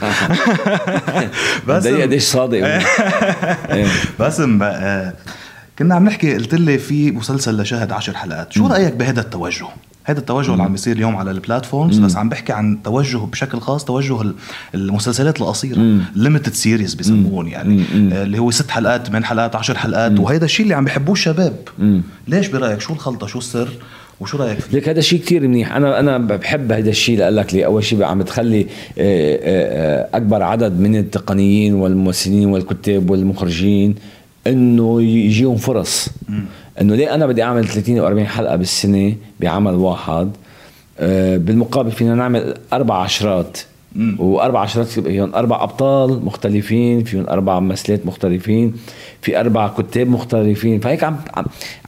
بس 1.68 1.86
قديش 1.86 2.22
صادق. 2.22 2.80
باسم 4.18 4.62
آه، 4.62 5.12
كنا 5.78 5.94
عم 5.94 6.04
نحكي 6.04 6.34
قلت 6.34 6.54
لي 6.54 6.78
في 6.78 7.10
مسلسل 7.10 7.60
لشاهد 7.60 7.92
عشر 7.92 8.14
حلقات. 8.16 8.52
شو 8.52 8.66
رأيك 8.66 8.92
بهذا 8.92 9.20
التوجه؟ 9.20 9.66
هذا 10.08 10.18
التوجه 10.18 10.52
اللي 10.52 10.62
عم 10.62 10.72
بيصير 10.72 10.96
اليوم 10.96 11.16
على 11.16 11.30
ال 11.30 11.37
platforms 11.37 11.98
بس 11.98 12.16
عم 12.16 12.28
بحكي 12.28 12.52
عن 12.52 12.78
توجه 12.84 13.18
بشكل 13.18 13.60
خاص 13.60 13.84
توجه 13.84 14.32
المسلسلات 14.74 15.40
القصيرة 15.40 15.98
limited 16.14 16.52
series 16.52 16.94
بسموهم 16.94 17.48
يعني 17.48 17.82
آه، 17.82 18.22
اللي 18.22 18.38
هو 18.38 18.50
ست 18.50 18.70
حلقات 18.70 19.06
ثمان 19.06 19.24
حلقات 19.24 19.56
عشر 19.56 19.78
حلقات 19.78 20.20
وهذا 20.20 20.44
الشيء 20.44 20.64
اللي 20.64 20.74
عم 20.74 20.84
بيحبوه 20.84 21.12
الشباب. 21.12 21.56
ليش 22.28 22.48
برأيك؟ 22.48 22.80
شو 22.80 22.92
الخلطة؟ 22.92 23.26
شو 23.26 23.38
السر؟ 23.38 23.68
وشو 24.20 24.38
رأيك 24.38 24.58
فيه؟ 24.60 24.72
ليك 24.72 24.88
هذا 24.88 25.00
شيء 25.00 25.20
كثير 25.20 25.48
منيح. 25.48 25.76
أنا 25.76 26.00
أنا 26.00 26.18
بحب 26.18 26.72
هذا 26.72 26.90
الشيء 26.90 27.18
لأقول 27.18 27.36
لك 27.36 27.54
لي. 27.54 27.66
أول 27.66 27.84
شيء 27.84 28.02
عم 28.02 28.22
تخلي 28.22 28.60
آه، 28.60 28.66
آه، 28.98 30.16
أكبر 30.16 30.42
عدد 30.42 30.80
من 30.80 30.96
التقنيين 30.96 31.74
والممثلين 31.74 32.48
والكتاب 32.48 33.10
والمخرجين 33.10 33.94
إنه 34.46 35.02
يجيهم 35.02 35.56
فرص. 35.56 36.08
إنه 36.80 36.94
ليه 36.94 37.14
أنا 37.14 37.26
بدي 37.26 37.42
أعمل 37.42 37.68
30 37.68 37.98
أو 37.98 38.06
40 38.06 38.26
حلقة 38.26 38.56
بالسنة 38.56 39.14
بعمل 39.40 39.74
واحد؟ 39.74 40.30
آه، 41.00 41.36
بالمقابل 41.36 41.90
فينا 41.90 42.14
نعمل 42.14 42.54
أربع 42.72 42.94
عشرات. 42.94 43.58
وأربع 44.18 44.60
عشرات 44.60 44.86
فيهم 44.86 45.34
أربع 45.34 45.62
أبطال 45.62 46.24
مختلفين 46.24 47.04
فيهم 47.04 47.26
أربع 47.28 47.60
ممثلات 47.60 48.06
مختلفين 48.06 48.74
في 49.22 49.40
أربع 49.40 49.68
كتاب 49.68 50.08
مختلفين. 50.08 50.80
فهيك 50.80 51.04
عم 51.04 51.16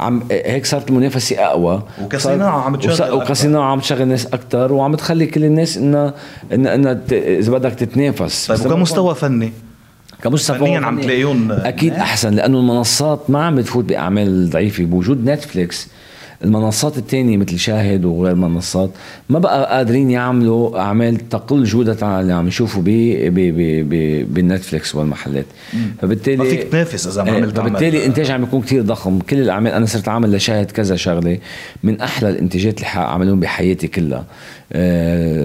عم, 0.00 0.22
هيك 0.30 0.66
صارت 0.66 0.90
المنافسة 0.90 1.36
أقوى. 1.46 1.82
وكصناعة 2.02 2.60
عم 2.60 2.76
تشغل 2.76 3.12
وكصناعة 3.12 3.72
عم 3.72 3.80
تشغل 3.80 4.08
ناس 4.08 4.26
أكثر 4.26 4.72
وعم 4.72 4.94
تخلي 4.94 5.26
كل 5.26 5.44
الناس 5.44 5.78
انها 5.78 6.14
انها 6.52 7.00
إذا 7.12 7.52
بدك 7.52 7.72
تتنافس. 7.72 8.46
طيب 8.52 8.66
وكمستوى 8.66 9.14
فني؟ 9.14 9.52
كمستوى 10.22 10.58
فنيا 10.58 10.80
عم 10.80 11.00
تلاقيهم 11.00 11.52
أكيد 11.52 11.92
أحسن 11.92 12.34
لأنه 12.34 12.58
المنصات 12.58 13.30
ما 13.30 13.44
عم 13.44 13.56
بتفوت 13.56 13.84
بأعمال 13.84 14.50
ضعيفة. 14.50 14.84
بوجود 14.84 15.24
نتفليكس 15.24 15.88
المنصات 16.44 16.98
الثانية 16.98 17.36
مثل 17.36 17.58
شاهد 17.58 18.04
وغير 18.04 18.34
منصات 18.34 18.90
ما 19.28 19.38
بقى 19.38 19.76
قادرين 19.76 20.10
يعملوا 20.10 20.78
أعمال 20.78 21.28
تقل 21.28 21.64
جودة 21.64 22.06
عن 22.06 22.20
اللي 22.20 22.32
عم 22.32 22.48
يشوفوا 22.48 22.82
بالنتفليكس 24.24 24.94
والمحلات. 24.94 25.46
فبالتالي 26.02 26.36
ما 26.36 26.44
فيك 26.44 26.62
تنافس 26.62 27.06
إذا 27.06 27.22
ما 27.22 27.30
عملت 27.30 27.56
فبالتالي 27.58 27.98
الإنتاج 27.98 28.30
عم 28.30 28.42
يكون 28.42 28.62
كثير 28.62 28.82
ضخم. 28.82 29.18
كل 29.18 29.40
الأعمال 29.40 29.72
أنا 29.72 29.86
صرت 29.86 30.08
عامل 30.08 30.32
لشاهد 30.32 30.70
كذا 30.70 30.96
شغلة 30.96 31.38
من 31.82 32.00
أحلى 32.00 32.28
الإنتاجات 32.30 32.76
اللي 32.76 32.88
عملوهم 32.88 33.40
بحياتي 33.40 33.86
كلها. 33.86 34.18
آه، 34.18 34.24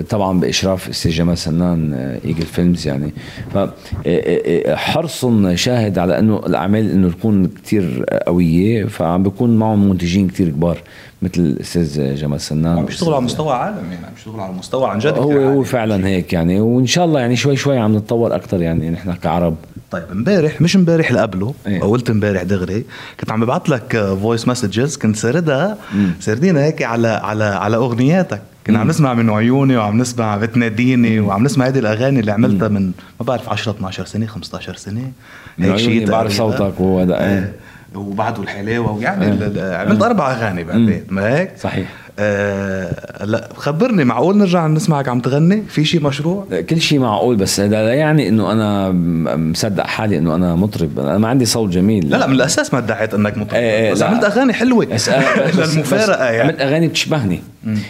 طبعا 0.10 0.40
بإشراف 0.40 0.90
أستاذ 0.90 1.12
جمال 1.12 1.38
سنان 1.38 1.94
إيجل 2.26 2.42
آه، 2.42 2.46
فيلمز 2.46 2.88
يعني. 2.88 3.14
فحرص 3.54 5.26
آه، 5.26 5.56
شاهد 5.56 6.00
على 6.00 6.20
إنه 6.20 6.38
الأعمال 6.38 6.92
إنه 6.92 7.10
تكون 7.10 7.48
كثير 7.48 8.06
قوية 8.28 8.86
فعم 8.86 9.24
بيكون 9.24 9.58
معهم 9.58 9.90
منتجين 9.90 10.28
كثير 10.28 10.50
كبار 10.50 10.78
مثل 11.22 11.42
الأستاذ 11.42 12.16
جمال 12.16 12.42
سنان. 12.42 12.78
عم 12.78 12.86
بيشتغلوا 12.86 13.16
على 13.16 13.26
مستوى 13.26 13.54
عالمي 13.54 13.94
يعني 13.94 14.06
عم 14.06 14.14
بيشتغلوا 14.16 14.44
على 14.44 14.54
مستوى 14.54 14.90
عن 14.90 15.00
جد 15.00 15.18
هو 15.18 15.32
هو 15.32 15.64
فعلا 15.64 16.08
هيك 16.08 16.34
يعني. 16.34 16.60
وإن 16.60 16.86
شاء 16.86 17.06
الله 17.06 17.20
يعني 17.20 17.36
شوي 17.36 17.56
شوي 17.56 17.78
عم 17.78 17.98
نتطور 17.98 18.36
أكثر 18.36 18.62
يعني 18.62 18.90
نحن 18.90 19.14
كعرب. 19.14 19.56
طيب 19.92 20.04
امبارح 20.12 20.62
مش 20.62 20.76
امبارح 20.76 21.10
اللي 21.10 21.22
قبله 21.22 21.54
إيه؟ 21.68 21.82
قلت 21.82 22.10
امبارح 22.10 22.44
دغري 22.44 22.86
كنت 23.20 23.32
عم 23.32 23.42
ببعث 23.42 23.70
لك 23.70 24.16
voice 24.22 24.48
messages 24.48 24.98
كنت 24.98 25.16
سردها. 25.16 25.78
سردينا 26.20 26.64
هيك 26.64 26.84
على 26.84 27.08
على 27.08 27.44
على 27.44 27.76
أغنياتك. 27.76 28.42
كنا 28.68 28.80
عم 28.80 28.88
نسمع 28.88 29.14
من 29.14 29.30
عيوني 29.30 29.78
وعم 29.78 29.98
نسمع 29.98 30.38
بتناديني 30.38 31.20
وعم 31.20 31.44
نسمع 31.44 31.68
هذه 31.68 31.80
الأغاني 31.80 32.20
اللي 32.20 32.32
عملتها 32.32 32.68
من 32.68 32.86
ما 33.20 33.26
بعرف 33.26 33.50
10 33.50 33.72
12 33.72 34.06
سنة 34.06 34.26
15 34.26 34.76
سنة. 34.76 35.12
هيك 35.60 35.76
شيء 35.76 36.10
بعرف 36.10 36.32
صوتك 36.32 36.80
وهذا 36.80 37.24
إيه. 37.24 37.54
وبعده 37.96 38.44
الحلاوة 38.44 38.92
ويعني 38.92 39.26
إيه. 39.26 39.76
عملت 39.76 40.04
أربع 40.04 40.32
أغاني 40.32 40.64
بعدين 40.64 41.04
ما 41.10 41.38
هيك؟ 41.38 41.52
صحيح. 41.58 41.88
آه 42.20 43.26
لا 43.26 43.50
خبرني 43.56 44.04
معقول 44.04 44.38
نرجع 44.38 44.68
نسمعك 44.68 45.08
عم 45.08 45.20
تغني؟ 45.20 45.64
في 45.68 45.86
شيء 45.86 46.02
مشروع؟ 46.02 46.46
كل 46.70 46.82
شيء 46.82 47.00
معقول 47.00 47.36
بس 47.36 47.60
هذا 47.60 47.86
لا 47.86 47.94
يعني 47.94 48.28
إنه 48.28 48.52
أنا 48.52 48.92
مصدق 49.36 49.86
حالي 49.86 50.18
إنه 50.18 50.36
أنا 50.36 50.56
مطرب. 50.56 51.00
أنا 51.00 51.18
ما 51.18 51.28
عندي 51.28 51.46
صوت 51.46 51.70
جميل. 51.70 52.10
لا 52.10 52.18
لا 52.18 52.28
من 52.28 52.34
الأساس 52.34 52.74
ما 52.74 52.80
ادعيت 52.80 53.14
إنك 53.14 53.38
مطرب. 53.38 53.56
إيه 53.56 53.92
بس 53.92 54.02
عملت 54.02 54.24
أغاني 54.24 54.54
حلوة. 54.54 54.86
بس 54.96 55.10
للمفارقة 55.10 56.24
يعني. 56.26 56.42
عملت 56.42 56.62
أغاني 56.62 56.88
بتشبهني. 56.88 57.40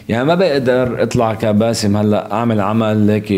يعني 0.10 0.26
ما 0.26 0.36
بقدر 0.36 1.04
أطلع 1.04 1.34
كباسم 1.34 1.98
هلأ 1.98 2.32
أعمل 2.32 2.62
عمل 2.62 3.10
هيك 3.10 3.34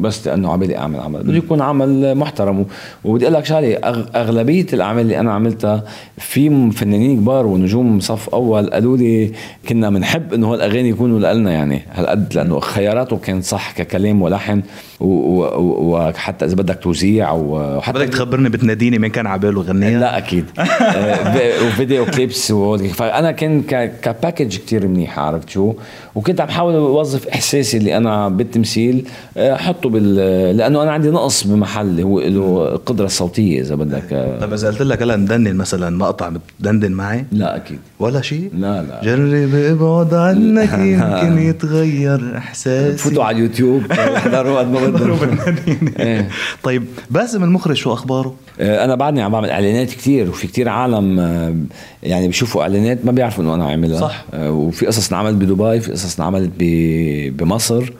بس 0.00 0.26
لأنه 0.28 0.52
عبالي 0.52 0.78
أعمل 0.78 1.00
عمل. 1.00 1.22
بده 1.22 1.36
يكون 1.36 1.60
عمل 1.60 2.14
محترم. 2.14 2.66
وبدي 3.04 3.24
أقول 3.24 3.34
لك 3.34 3.44
شغلة 3.44 3.74
أغلبية 4.14 4.66
الأعمال 4.72 5.02
اللي 5.02 5.20
أنا 5.20 5.32
عملتها 5.32 5.84
في 6.18 6.70
فنانين 6.70 7.16
كبار 7.20 7.46
ونجوم 7.46 8.00
صف 8.00 8.28
أول 8.28 8.70
قالوا 8.70 8.96
لي 8.96 9.32
كنا 9.68 9.90
بنحب 9.90 10.27
إنه 10.34 10.54
هالأغاني 10.54 10.88
يكونوا 10.88 11.34
لنا 11.34 11.52
يعني 11.52 11.82
هالقد 11.92 12.34
لأنه 12.34 12.60
خياراته 12.60 13.16
كانت 13.16 13.44
صح 13.44 13.72
ككلام 13.72 14.22
ولحن 14.22 14.62
وحتى 15.00 16.44
إذا 16.44 16.54
بدك 16.54 16.78
توزيع 16.82 17.32
وحتى 17.32 17.98
بدك 17.98 18.08
تخبرني 18.08 18.48
بتناديني 18.48 18.98
مين 18.98 19.10
كان 19.10 19.26
على 19.26 19.40
باله 19.40 19.60
غنيها 19.62 20.00
لا 20.00 20.18
أكيد. 20.18 20.44
آه، 20.58 21.66
وفيديو 21.66 22.04
كليبس 22.04 22.52
فأنا 22.94 23.32
كان 23.32 23.62
كباكج 24.02 24.56
كتير 24.56 24.86
منيح 24.86 25.18
عرفت 25.18 25.48
شو؟ 25.48 25.74
وكنت 26.14 26.40
عم 26.40 26.48
حاول 26.48 26.74
أوظف 26.74 27.28
إحساسي 27.28 27.76
اللي 27.76 27.96
أنا 27.96 28.28
بالتمثيل 28.28 29.06
آه، 29.36 29.54
أحطه 29.54 29.88
بال 29.88 30.14
لأنه 30.56 30.82
أنا 30.82 30.90
عندي 30.90 31.10
نقص 31.10 31.46
بمحل 31.46 32.00
هو 32.00 32.20
له 32.20 32.68
القدره 32.74 33.06
الصوتيه 33.06 33.60
إذا 33.60 33.74
بدك 33.74 34.36
طيب 34.40 34.52
إذا 34.52 34.68
قلت 34.68 34.82
لك 34.82 35.02
هلا 35.02 35.16
ندندن 35.16 35.56
مثلا 35.56 35.96
مقطع 35.96 36.28
بتدندن 36.28 36.92
معي؟ 36.92 37.24
لا 37.32 37.56
أكيد. 37.56 37.78
ولا 37.98 38.20
شيء؟ 38.20 38.50
لا 38.58 38.82
لا. 38.82 39.00
جرب 39.04 39.54
ابعد 39.54 40.14
عنك 40.18 40.72
يمكن 40.92 41.38
يتغير 41.38 42.36
إحساسي. 42.36 42.96
فوتوا 42.98 43.24
على 43.24 43.36
اليوتيوب 43.36 43.92
احضروا 43.92 44.58
قد 44.58 44.70
ما 44.72 44.86
بدكم 44.86 45.28
إيه. 46.00 46.28
طيب 46.62 46.84
باسم 47.10 47.44
المخرج 47.44 47.76
شو 47.76 47.92
أخباره؟ 47.92 48.34
آه، 48.60 48.84
أنا 48.84 48.94
بعدني 48.94 49.22
عم 49.22 49.32
بعمل 49.32 49.50
إعلانات 49.50 49.90
كثير 49.90 50.28
وفي 50.28 50.46
كثير 50.46 50.68
عالم 50.68 51.20
آه، 51.20 51.54
يعني 52.02 52.26
بيشوفوا 52.26 52.62
إعلانات 52.62 53.04
ما 53.04 53.12
بيعرفوا 53.12 53.44
إنه 53.44 53.54
أنا 53.54 53.64
عاملها. 53.64 54.00
صح. 54.00 54.24
وفي 54.34 54.86
قصص 54.86 55.12
انعملت 55.12 55.34
بدبي 55.34 55.80
في 55.80 55.92
قصص 55.92 56.20
انعملت 56.20 56.50
بمصر 57.42 57.92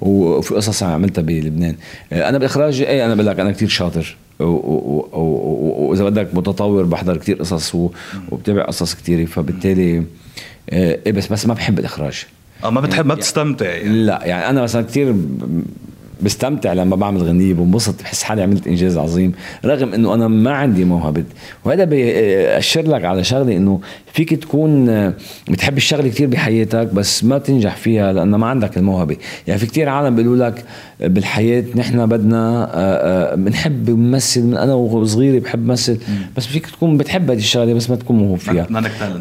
وفي 0.00 0.54
قصص 0.54 0.82
عملتها 0.82 1.22
بلبنان. 1.22 1.74
أنا 2.12 2.38
بالاخراج 2.38 2.82
إيه 2.82 3.06
أنا 3.06 3.14
بقول 3.14 3.26
لك 3.26 3.40
أنا 3.40 3.50
كثير 3.50 3.68
شاطر. 3.68 4.16
وإذا 4.40 6.04
بدك 6.04 6.34
متطور 6.34 6.84
بحضر 6.84 7.16
كثير 7.16 7.36
قصص 7.36 7.74
وبتابع 8.30 8.64
قصص 8.64 8.94
كثيره 8.94 9.24
فبالتالي 9.24 10.04
إيه 10.72 11.12
بس 11.12 11.26
بس 11.26 11.46
ما 11.46 11.54
بحب 11.54 11.78
الإخراج 11.78 12.26
آه 12.64 12.70
ما 12.70 12.80
بتحب 12.80 13.06
ما 13.06 13.14
بتستمتع 13.14 13.66
يعني. 13.66 13.88
لا 13.88 14.20
يعني 14.24 14.50
أنا 14.50 14.62
مثلا 14.62 14.82
كثير 14.82 15.14
بستمتع 16.22 16.72
لما 16.72 16.96
بعمل 16.96 17.22
غنية 17.22 17.54
بنبسط 17.54 18.02
بحس 18.02 18.22
حالي 18.22 18.42
عملت 18.42 18.66
إنجاز 18.66 18.96
عظيم. 18.96 19.32
رغم 19.64 19.94
إنه 19.94 20.14
أنا 20.14 20.28
ما 20.28 20.50
عندي 20.50 20.84
موهبة. 20.84 21.24
وهذا 21.64 21.84
بيأشر 21.84 22.82
لك 22.82 23.04
على 23.04 23.24
شغلة 23.24 23.56
إنه 23.56 23.80
فيك 24.12 24.34
تكون 24.34 24.86
بتحب 25.48 25.76
الشغلة 25.76 26.08
كثير 26.08 26.28
بحياتك 26.28 26.94
بس 26.94 27.24
ما 27.24 27.38
تنجح 27.38 27.76
فيها 27.76 28.12
لأنه 28.12 28.36
ما 28.36 28.46
عندك 28.46 28.76
الموهبة. 28.76 29.16
يعني 29.46 29.60
في 29.60 29.66
كثير 29.66 29.88
عالم 29.88 30.16
بيقولوا 30.16 30.48
لك 30.48 30.64
بالحياة 31.00 31.64
نحن 31.76 32.06
بدنا 32.06 32.64
آه، 32.64 33.32
آه، 33.32 33.34
بنحب 33.34 33.90
نمثل. 33.90 34.42
من 34.42 34.56
أنا 34.56 34.74
وصغيري 34.74 35.40
بحب 35.40 35.66
مثل 35.66 35.98
بس 36.36 36.46
فيك 36.46 36.66
تكون 36.66 36.96
بتحب 36.96 37.30
هذه 37.30 37.38
الشغلة 37.38 37.74
بس 37.74 37.90
ما 37.90 37.96
تكون 37.96 38.16
موهوب 38.18 38.38
فيها. 38.38 38.66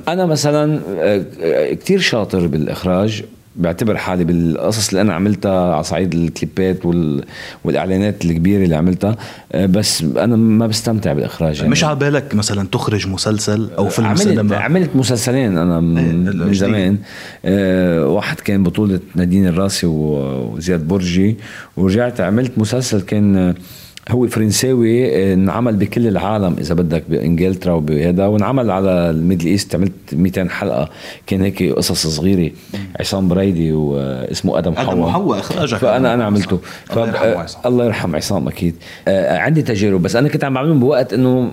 أنا 0.08 0.26
مثلا 0.26 0.80
آه، 1.00 1.74
كثير 1.74 2.00
شاطر 2.00 2.48
بالإخراج. 2.48 3.24
بعتبر 3.58 3.98
حالي 3.98 4.24
بالقصص 4.24 4.90
اللي 4.90 5.02
أنا 5.02 5.14
عملتها 5.14 5.74
على 5.74 5.84
صعيد 5.84 6.14
الكليبات 6.14 6.86
وال... 6.86 7.24
والإعلانات 7.64 8.26
الكبيرة 8.26 8.64
اللي 8.64 8.76
عملتها. 8.76 9.16
آه، 9.52 9.66
بس 9.66 10.04
أنا 10.04 10.36
ما 10.36 10.68
بستمتع 10.68 11.14
بالإخراج 11.14 11.58
يعني. 11.58 11.70
مش 11.70 11.84
على 11.84 11.96
بالك 11.96 12.36
مثلا 12.36 12.68
تخرج 12.72 13.08
مسلسل 13.08 13.70
أو 13.78 13.90
فيلم 13.90 14.08
عملت 14.08 14.22
سينما؟ 14.22 14.58
عملت 14.58 14.90
مسلسلين 14.96 15.58
أنا 15.58 15.80
من 15.80 16.42
إيه 16.42 16.54
زمان. 16.54 16.98
آه 17.46 18.08
واحد 18.08 18.40
كان 18.40 18.64
بطولة 18.64 19.00
نادين 19.16 19.48
الراسي 19.48 19.88
وزياد 19.88 20.88
برجي. 20.88 21.38
ورجعت 21.78 22.22
عملت 22.22 22.52
مسلسل 22.58 23.02
كان 23.02 23.54
هو 24.10 24.28
فرنساوي 24.28 25.16
آه، 25.16 25.34
انعمل 25.34 25.76
بكل 25.76 26.08
العالم 26.08 26.56
إذا 26.60 26.76
بدك 26.76 27.04
بإنجلترا 27.10 27.74
وبهذا 27.74 28.26
وانعمل 28.26 28.72
على 28.72 28.90
الميدل 29.10 29.46
إيست 29.48 29.76
عملت 29.76 29.92
200 30.14 30.50
حلقة. 30.50 30.90
كان 31.28 31.42
هيك 31.42 31.64
قصص 31.64 32.08
صغيرة. 32.08 32.52
عصام 33.00 33.28
بريدي 33.28 33.72
واسمه 33.72 34.58
آدم 34.58 34.76
حوا 34.76 34.94
آدم 34.94 35.06
حوا 35.06 35.40
اخراجك 35.40 35.78
فانا 35.78 36.14
أنا 36.14 36.24
عملته. 36.26 36.60
الله 36.92 37.08
يرحم 37.08 37.38
عصام. 37.38 37.62
الله 37.66 37.86
يرحم 37.86 38.16
عصام 38.16 38.48
أكيد. 38.48 38.76
آه 39.08 39.38
عندي 39.38 39.62
تجارب 39.62 40.02
بس 40.02 40.16
أنا 40.16 40.30
كنت 40.30 40.44
عم 40.44 40.54
بعملهم 40.54 40.80
بوقت 40.80 41.14
إنه 41.14 41.52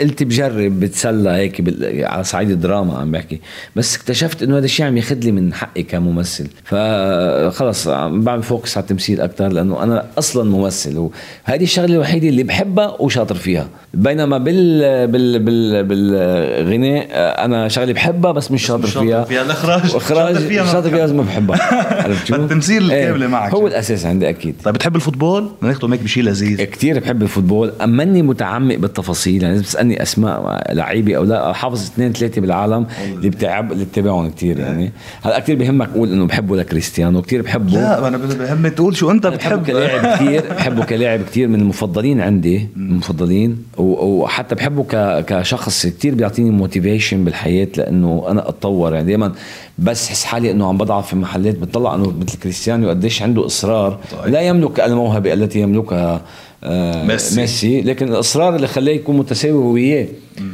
قلت 0.00 0.22
بجرب 0.22 0.80
بتسلى 0.80 1.30
هيك 1.30 1.62
على 2.04 2.24
صعيد 2.24 2.50
الدراما 2.50 2.98
عم 2.98 3.10
بحكي. 3.10 3.40
بس 3.76 3.96
اكتشفت 3.96 4.42
إنه 4.42 4.58
هذا 4.58 4.64
الشيء 4.64 4.86
عم 4.86 4.96
ياخذ 4.96 5.18
لي 5.18 5.32
من 5.32 5.54
حقي 5.54 5.82
كممثل. 5.82 6.46
فخلص 6.64 7.88
عم 7.88 8.20
بعمل 8.24 8.42
focus 8.42 8.76
على 8.76 8.82
التمثيل 8.84 9.20
أكثر 9.20 9.48
لأنه 9.48 9.82
أنا 9.82 10.06
أصلا 10.18 10.50
ممثل. 10.50 10.98
وهذه 10.98 11.62
الشغلة 11.62 11.94
الوحيدة 11.94 12.28
اللي 12.28 12.42
بحبها 12.42 12.96
وشاطر 13.00 13.34
فيها. 13.34 13.68
بينما 13.94 14.38
بال 14.38 15.06
بال 15.06 15.38
بال 15.38 15.84
بالغناء 15.84 17.08
أنا 17.44 17.68
شغلة 17.68 17.92
بحبها 17.92 18.32
بس 18.32 18.50
مش 18.50 18.66
شاطر 18.66 18.86
فيها. 18.86 19.24
فيها. 19.24 19.42
الإخراج. 19.42 19.80
إخراج 19.96 20.34
شاطر 20.34 20.48
فيها, 20.48 20.66
شاطر 20.72 20.90
فيها 20.90 21.06
ما 21.06 21.22
بحبها. 21.22 22.02
عرفت 22.02 22.26
شو؟ 22.26 22.34
التمثيل 22.44 22.90
إيه 22.90 23.04
الكامله 23.04 23.26
معك. 23.26 23.54
هو 23.54 23.66
الأساس 23.66 24.06
عندي 24.06 24.28
أكيد. 24.28 24.54
طيب 24.64 24.74
بتحب 24.74 24.96
ال 24.96 25.01
football؟ 25.01 25.50
نختم 25.62 25.92
هيك 25.92 26.02
بشيء 26.02 26.22
لذيذ. 26.22 26.62
كثير 26.62 26.98
بحب 27.00 27.22
ال 27.22 27.27
football. 27.27 27.72
أمني 27.82 28.22
متعمق 28.22 28.74
بالتفاصيل. 28.74 29.42
يعني 29.42 29.62
تسالني 29.84 30.02
أسماء 30.02 30.72
لعيبة 30.74 31.16
أو 31.16 31.24
لا 31.24 31.52
حافظ 31.52 31.82
اثنين 31.82 32.12
ثلاثة 32.12 32.40
بالعالم 32.40 32.86
اللي 33.04 33.28
بتعب 33.30 33.72
اللي 33.72 33.84
بتابعهم 33.84 34.30
كثير 34.30 34.58
يعني. 34.58 34.92
هلأ 35.22 35.38
كثير 35.40 35.56
بهمك 35.56 35.88
أقول 35.94 36.12
إنه 36.12 36.26
بحبه 36.26 36.56
لكريستيانو 36.56 37.22
كثير 37.22 37.42
بحبه. 37.42 37.72
لا 37.72 38.08
أنا 38.08 38.16
بهمني 38.16 38.70
تقول 38.70 38.96
شو 38.96 39.10
أنت 39.10 39.26
بحبه 39.26 39.56
بتحب. 39.56 39.66
كلاعب 39.66 40.06
كثير 40.16 40.42
بحبه 40.54 40.84
كلاعب 40.84 41.20
كثير 41.22 41.48
من 41.48 41.60
المفضلين 41.60 42.20
عندي 42.20 42.68
المفضلين. 42.76 43.62
وحتى 43.78 44.54
بحبه 44.54 44.82
ك- 44.84 45.24
كشخص 45.24 45.86
كثير 45.86 46.14
بيعطيني 46.14 46.50
motivation 46.50 47.24
بالحياة 47.24 47.68
لأنه 47.76 48.24
أنا 48.28 48.48
أتطور 48.48 48.94
يعني. 48.94 49.06
دائما 49.06 49.32
بس 49.78 50.08
حس 50.08 50.24
حالي 50.24 50.50
إنه 50.50 50.66
عم 50.68 50.78
بضعف 50.78 51.06
في 51.08 51.16
محلات 51.16 51.58
بتطلع 51.58 51.94
إنه 51.94 52.12
مثل 52.20 52.38
كريستيانو 52.38 52.88
قديش 52.88 53.22
عنده 53.22 53.46
إصرار. 53.46 53.98
طيب. 54.22 54.32
لا 54.32 54.40
يملك 54.40 54.80
الموهبة 54.80 55.32
التي 55.32 55.60
يملكها 55.60 56.20
آه، 56.64 57.04
ميسي. 57.04 57.40
ميسي. 57.40 57.82
لكن 57.82 58.08
الإصرار 58.08 58.56
اللي 58.56 58.66
خلاه 58.66 58.92
يكون 58.92 59.16
متساوي 59.16 59.58
هو 59.58 59.72
وياه 59.72 60.06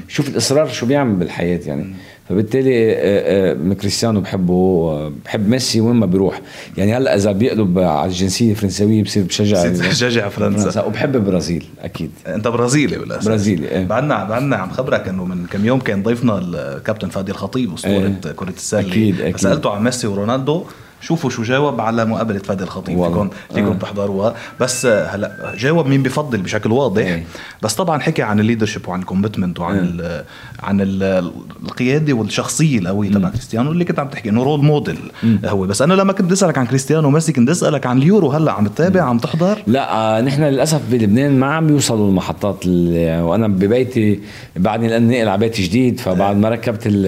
شوف 0.08 0.28
الإصرار 0.28 0.68
شو 0.68 0.86
بيعمل 0.86 1.14
بالحياة 1.14 1.60
يعني. 1.66 1.94
فبالتالي 2.28 2.92
آه، 2.92 3.52
آه، 3.52 3.74
كريستيانو 3.74 4.20
بحبه 4.20 5.08
بحب 5.08 5.48
ميسي 5.48 5.80
وين 5.80 5.96
ما 5.96 6.06
بيروح. 6.06 6.40
يعني 6.76 6.96
هلأ 6.96 7.14
إذا 7.14 7.32
بيقلب 7.32 7.78
على 7.78 8.08
الجنسية 8.08 8.50
الفرنسوية 8.50 9.02
بصير 9.02 9.22
بشجع 9.22 9.68
بشجع 9.68 10.28
فرنسا. 10.28 10.82
وبحب 10.82 11.16
البرازيل 11.16 11.64
أكيد. 11.80 12.10
أنت 12.26 12.48
برازيلي 12.48 12.98
بالاساس 12.98 13.28
برازيلي، 13.28 13.68
إيه. 13.68 13.84
بعدنا 13.84 14.24
بعدنا 14.24 14.56
عم 14.56 14.70
خبرك 14.70 15.08
إنه 15.08 15.24
من 15.24 15.46
كم 15.46 15.66
يوم 15.66 15.78
كان 15.80 16.02
ضيفنا 16.02 16.38
الكابتن 16.38 17.08
فادي 17.08 17.30
الخطيب 17.30 17.74
أسطورة 17.74 17.92
إيه. 18.26 18.32
كرة 18.32 18.50
السلة. 18.56 18.80
أكيد، 18.80 19.20
أكيد. 19.20 19.36
سالته 19.36 19.70
عن 19.70 19.84
ميسي 19.84 20.06
ورونالدو. 20.06 20.64
شوفوا 21.00 21.30
شو 21.30 21.42
جاوب 21.42 21.80
على 21.80 22.04
مقابلة 22.04 22.38
فادي 22.38 22.64
الخطيب. 22.64 23.04
فيكم 23.04 23.30
فيكم 23.54 23.66
آه. 23.66 23.74
تحضروها 23.74 24.34
بس 24.60 24.86
آه، 24.86 25.06
هلا 25.06 25.54
جاوب 25.58 25.86
مين 25.86 26.02
بفضل 26.02 26.38
بشكل 26.38 26.72
واضح 26.72 27.02
إيه. 27.02 27.24
بس 27.62 27.74
طبعا 27.74 28.00
حكي 28.00 28.22
عن 28.22 28.40
ال 28.40 28.44
leadership 28.44 28.88
وعن 28.88 29.00
ال 29.00 29.06
commitment 29.06 29.60
وعن 29.60 29.74
إيه. 29.74 29.82
ال 29.84 30.24
عن 30.62 30.80
ال 30.80 31.30
القيادة 31.64 32.12
والشخصية 32.12 32.78
القوية 32.78 33.10
تبع 33.10 33.28
كريستيانو 33.28 33.72
اللي 33.72 33.84
كنت 33.84 33.98
عم 33.98 34.08
تحكي 34.08 34.28
إنه 34.28 34.42
role 34.42 34.64
model 34.64 34.98
هو 35.44 35.66
بس 35.66 35.82
أنا 35.82 35.94
لما 35.94 36.12
كنت 36.12 36.22
بدي 36.22 36.32
أسألك 36.34 36.58
عن 36.58 36.66
كريستيانو 36.66 37.08
وميسي 37.08 37.32
كنت 37.32 37.50
أسألك 37.50 37.86
عن 37.86 37.98
اليورو 37.98 38.30
هلأ 38.30 38.52
عم 38.52 38.66
تتابع 38.66 39.02
عم 39.02 39.18
تحضر 39.18 39.58
لا 39.66 39.92
آه، 40.18 40.20
نحن 40.20 40.42
للأسف 40.42 40.80
بلبنان 40.90 41.38
ما 41.40 41.46
عم 41.54 41.66
بيوصلوا 41.66 42.08
المحطات 42.08 42.56
ال- 42.66 43.20
وأنا 43.22 43.48
ببيتي 43.48 44.20
بعدني 44.56 44.88
لأن 44.88 45.08
نقل 45.08 45.28
على 45.28 45.38
بيت 45.38 45.60
جديد 45.60 46.00
فبعد 46.00 46.36
ما 46.36 46.48
ركبت 46.48 46.86
ال- 46.86 47.06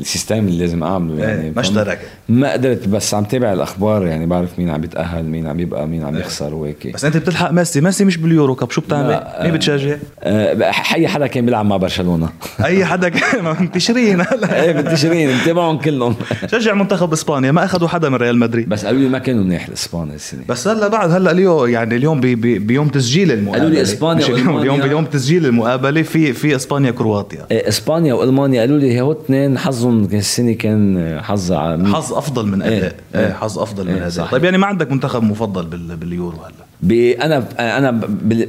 system 0.00 0.38
اللي 0.38 0.58
لازم 0.58 0.82
أعمله 0.82 1.24
يعني 1.24 1.42
إيه، 1.42 1.52
ما 1.54 1.60
اشتركت. 1.60 2.00
ما 2.32 2.52
قدرت 2.52 2.88
بس 2.88 3.14
عم 3.14 3.24
تابع 3.24 3.52
الأخبار 3.52 4.06
يعني 4.06 4.26
بعرف 4.26 4.58
مين 4.58 4.70
عم 4.70 4.84
يتاهل 4.84 5.24
مين 5.24 5.46
عم 5.46 5.60
يبقى 5.60 5.86
مين 5.86 6.04
عم 6.04 6.18
يخسر 6.18 6.54
وهيك. 6.54 6.92
بس 6.94 7.04
أنت 7.04 7.16
بتلحق 7.16 7.50
ميسي؟ 7.50 7.80
ميسي 7.80 8.04
مش 8.04 8.16
بال 8.16 8.29
Euro 8.29 8.54
Cup 8.54 8.70
شو 8.70 8.80
بتعمل؟ 8.80 9.08
مين 9.08 9.16
آه. 9.16 9.50
بتشجع؟ 9.50 9.96
آه، 10.20 10.72
أي 10.94 11.08
حدا 11.08 11.26
كان 11.26 11.44
بيلعب 11.46 11.66
مع 11.66 11.76
برشلونة. 11.76 12.28
أي 12.64 12.84
حدا 12.84 13.08
كان 13.08 13.44
منتشرين 13.60 14.20
هلا 14.20 14.54
إيه 14.62 14.72
بالتشرين 14.72 15.36
متابعهم 15.36 15.78
كلهم. 15.78 16.14
شجع 16.52 16.74
منتخب 16.74 17.12
إسبانيا 17.12 17.52
ما 17.52 17.64
أخذوا 17.64 17.88
حدا 17.88 18.08
من 18.08 18.14
ريال 18.14 18.38
مدريد. 18.38 18.68
بس 18.68 18.86
قالوا 18.86 19.00
لي 19.00 19.08
ما 19.08 19.18
كانوا 19.18 19.44
منيح 19.44 19.68
الاسبان 19.68 20.10
السنة. 20.10 20.40
بس 20.48 20.68
هلا 20.68 20.88
بعد 20.88 21.10
هلا 21.10 21.30
اليوم 21.30 21.68
يعني 21.68 21.96
اليوم 21.96 22.20
بي 22.20 22.34
بي 22.34 22.58
بيوم 22.58 22.88
تسجيل 22.88 23.32
المقابلة. 23.32 23.62
قالوا 23.62 23.74
لي 23.74 23.82
إسبانيا 23.82 24.28
مش 24.28 24.40
اليوم 24.40 24.80
بيوم 24.80 25.04
تسجيل 25.04 25.46
المقابلة 25.46 26.02
في 26.02 26.32
في 26.32 26.56
إسبانيا 26.56 26.90
كرواتيا. 26.90 27.46
إيه، 27.50 27.68
إسبانيا 27.68 28.14
وألمانيا 28.14 28.60
قالوا 28.60 28.78
لي 28.78 29.00
هو 29.00 29.12
اثنين 29.12 29.58
حظهم 29.58 30.08
السنة 30.12 30.52
كان 30.52 31.18
حظ 31.22 31.52
حظ 31.52 32.12
أفضل 32.22 32.46
من 32.46 32.62
إيه، 32.62 32.78
أداء. 32.78 32.94
إيه. 33.14 33.26
إيه. 33.26 33.32
حظ 33.32 33.58
أفضل 33.58 33.84
من 33.84 33.90
إيه، 33.90 33.96
أداء. 33.98 34.08
صحيح. 34.10 34.30
طيب 34.30 34.44
يعني 34.44 34.58
ما 34.58 34.66
عندك 34.66 34.92
منتخب 34.92 35.22
مفضل 35.22 35.66
بال 35.66 35.96
باليورو 35.96 36.36
هلا. 36.38 36.52
ب- 36.82 36.92
أنا 37.20 37.44
أنا 37.78 38.00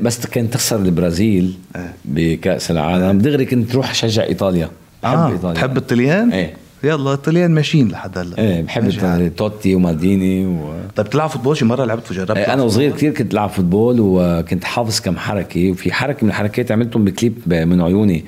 بس 0.01 0.25
كانت 0.27 0.53
تخسر 0.53 0.75
البرازيل 0.75 1.53
إيه. 1.75 1.93
بكأس 2.05 2.71
العالم. 2.71 3.17
دغري 3.19 3.45
كنت 3.45 3.71
تروح 3.71 3.89
أشجع 3.91 4.23
إيطاليا. 4.23 4.69
بحب 5.03 5.17
آه 5.17 5.31
إيطاليا. 5.31 5.53
بتحب 5.53 5.77
الطليان؟ 5.77 6.31
إيه. 6.31 6.53
يلا 6.83 7.13
الطليان 7.13 7.51
ماشيين 7.51 7.87
لحد 7.87 8.17
هلا. 8.17 8.37
إيه 8.37 8.61
بحب. 8.61 9.31
توتي 9.37 9.75
ومالديني 9.75 10.45
و... 10.45 10.73
طيب 10.95 11.09
تلعب 11.09 11.29
football؟ 11.29 11.57
شي 11.57 11.65
مرة 11.65 11.85
لعبت 11.85 12.13
جربت 12.13 12.37
إيه، 12.37 12.53
أنا 12.53 12.63
وصغير 12.63 12.91
كثير 12.91 13.13
كنت 13.13 13.33
العب 13.33 13.49
football 13.49 13.95
وكنت 13.99 14.63
حافظ 14.63 14.99
كم 14.99 15.17
حركة 15.17 15.71
وفي 15.71 15.93
حركة 15.93 16.23
من 16.23 16.29
الحركات 16.29 16.71
عملتهم 16.71 17.03
بكليب 17.05 17.33
من 17.47 17.81
عيوني. 17.81 18.25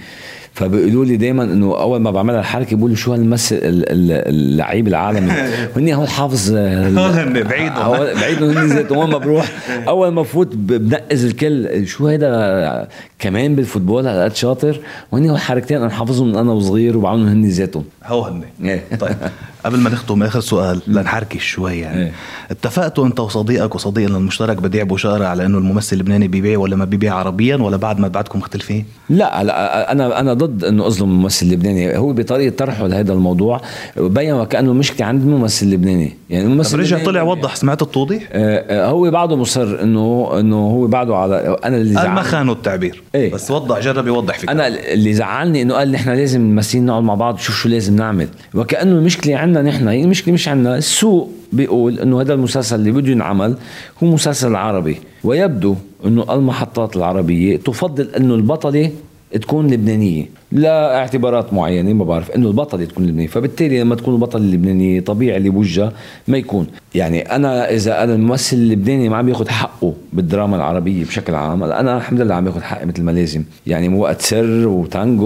فبيقولوا 0.56 1.06
لي 1.06 1.18
دائما 1.18 1.44
إنه 1.44 1.80
أول 1.82 2.00
ما 2.00 2.12
بعملها 2.12 2.40
الحركة 2.40 2.76
بيقولوا 2.76 2.96
شو 2.96 3.14
هالممثل 3.14 3.56
ال- 3.56 3.62
ال- 3.92 4.28
اللعيب 4.36 4.88
العالمي. 4.88 5.32
هني 5.76 5.96
هول 5.96 6.08
حافظ 6.08 6.52
هن 6.54 7.44
بعيدهم. 7.44 8.58
هن 8.58 8.68
ذاتهم 8.68 8.98
وين 8.98 9.10
ما 9.10 9.18
بروح 9.18 9.52
أول 9.88 10.08
ما 10.08 10.22
بفوت 10.22 10.56
بنقز 10.56 11.26
الكل. 11.26 11.88
شو 11.88 12.08
هيدا 12.08 12.88
كمان 13.20 13.56
بالفوتبول؟ 13.56 14.08
هالقد 14.08 14.36
شاطر. 14.36 14.80
هول 15.12 15.38
حركتين 15.38 15.78
أنا 15.78 15.90
حافظهم 15.90 16.28
من 16.28 16.36
أنا 16.36 16.52
وصغير 16.52 16.98
وبعملهم 16.98 17.28
هن 17.28 17.46
ذاتهم 17.46 17.84
هو 18.06 18.22
هن 18.22 18.44
إيه. 18.64 18.84
طيب 19.00 19.16
قبل 19.66 19.78
ما 19.80 19.90
نختم 19.90 20.24
آخر 20.24 20.40
سؤال 20.40 20.82
لنحركش 20.88 21.46
شوي 21.46 21.80
يعني 21.80 22.04
إيه. 22.04 22.12
اتفقتوا 22.52 23.06
أنت 23.06 23.20
وصديقك 23.20 23.76
وصديقنا 23.76 24.18
المشترك 24.18 24.58
بديع 24.58 24.84
بوشارة 24.84 25.26
على 25.26 25.46
إنه 25.46 25.58
الممثل 25.58 25.96
اللبناني 25.96 26.28
بيبيع 26.28 26.60
ولا 26.60 26.76
ما 26.76 26.86
بيبيع 26.86 27.16
عربيا 27.16 27.56
ولا 27.56 27.78
بعد 27.78 28.00
ما 28.00 28.08
بعدكم 28.08 28.40
مختلفين؟ 28.40 28.86
لا 29.10 29.44
لا 29.44 29.92
أنا 29.92 30.20
أنا 30.20 30.34
ضد 30.34 30.64
إنه 30.64 30.88
أظلم 30.88 31.10
الممثل 31.10 31.46
اللبناني 31.46 31.98
هو 31.98 32.14
بطريقة 32.14 32.56
طرحه 32.56 32.88
لهذا 32.88 33.14
الموضوع 33.14 33.62
بين 33.98 34.34
وكأنه 34.34 34.72
المشكلة 34.72 35.08
عند 35.08 35.22
الممثل 35.22 35.66
اللبناني 35.66 36.18
يعني 36.30 36.46
الممثل 36.46 36.80
رجع 36.80 37.04
طلع 37.04 37.22
وضح 37.22 37.56
سمعت 37.56 37.82
التوضيح؟ 37.82 38.24
آه، 38.32 38.86
آه، 38.86 38.90
هو 38.90 39.12
بعده 39.12 39.36
مصر 39.36 39.82
إنه 39.82 40.30
إنه 40.40 40.56
هو 40.56 40.88
بعده 40.88 41.16
على 41.16 41.58
أنا 41.66 41.78
اللي 41.78 41.96
قال 41.96 42.10
ما 42.10 42.16
زعلني 42.16 42.24
خانوا 42.24 42.54
التعبير 42.54 43.04
إيه. 43.16 43.32
بس 43.32 43.52
وضح 43.52 43.80
جرب 43.80 44.08
يوضح 44.08 44.40
فيك 44.40 44.50
أنا 44.50 44.68
اللي 44.68 45.14
زعلني 45.14 45.62
إنه 45.62 45.74
قال 45.74 45.92
نحن 45.92 46.10
لازم 46.10 46.42
الممثلين 46.42 46.86
نقعد 46.86 47.04
مع 47.04 47.16
بعض 47.16 47.36
نشوف 47.36 47.56
شو 47.56 47.70
لازم 47.70 47.95
نعمل. 47.96 48.28
وكأنه 48.54 48.92
المشكلة 48.92 49.36
عندنا 49.38 49.70
نحن 49.70 49.88
هي 49.88 50.04
المشكلة 50.04 50.34
مش 50.34 50.48
عندنا. 50.48 50.78
السوق 50.78 51.32
بيقول 51.54 52.00
إنه 52.00 52.22
هذا 52.22 52.34
المسلسل 52.34 52.76
اللي 52.76 52.92
بده 52.92 53.12
ينعمل 53.12 53.56
هو 54.04 54.08
مسلسل 54.08 54.56
عربي 54.56 54.98
ويبدو 55.24 55.76
إنه 56.06 56.34
المحطات 56.34 56.96
العربية 56.96 57.58
تفضل 57.58 58.08
إنه 58.18 58.36
البطلة 58.36 58.92
تكون 59.32 59.68
لبنانية 59.68 60.26
لا 60.52 60.98
اعتبارات 60.98 61.54
معينة 61.54 61.94
ما 61.94 62.04
بعرف 62.04 62.32
إنه 62.32 62.48
البطله 62.48 62.86
تكون 62.86 63.08
لبنانية 63.08 63.28
فبالتالي 63.28 63.80
لما 63.80 63.96
تكون 63.96 64.14
البطله 64.14 64.42
اللبنانية 64.42 65.02
طبيعي 65.02 65.38
اللي 65.38 65.50
بوجهها 65.50 65.94
ما 66.28 66.38
يكون. 66.38 66.68
يعني 66.96 67.22
أنا 67.22 67.70
إذا 67.72 68.04
أنا 68.04 68.14
الممثل 68.14 68.58
اللبناني 68.58 69.10
ما 69.10 69.18
عم 69.18 69.30
ياخذ 69.30 69.50
حقه 69.50 69.94
بالدراما 70.14 70.56
العربية 70.56 71.06
بشكل 71.06 71.36
عام 71.36 71.64
أنا 71.64 71.98
الحمد 71.98 72.22
لله 72.22 72.36
عم 72.36 72.48
ياخذ 72.48 72.62
حقي 72.62 72.86
مثل 72.86 73.04
ما 73.04 73.12
لازم. 73.12 73.44
يعني 73.68 73.90
وقت 73.90 74.22
سر 74.22 74.68
وتانجو 74.68 75.26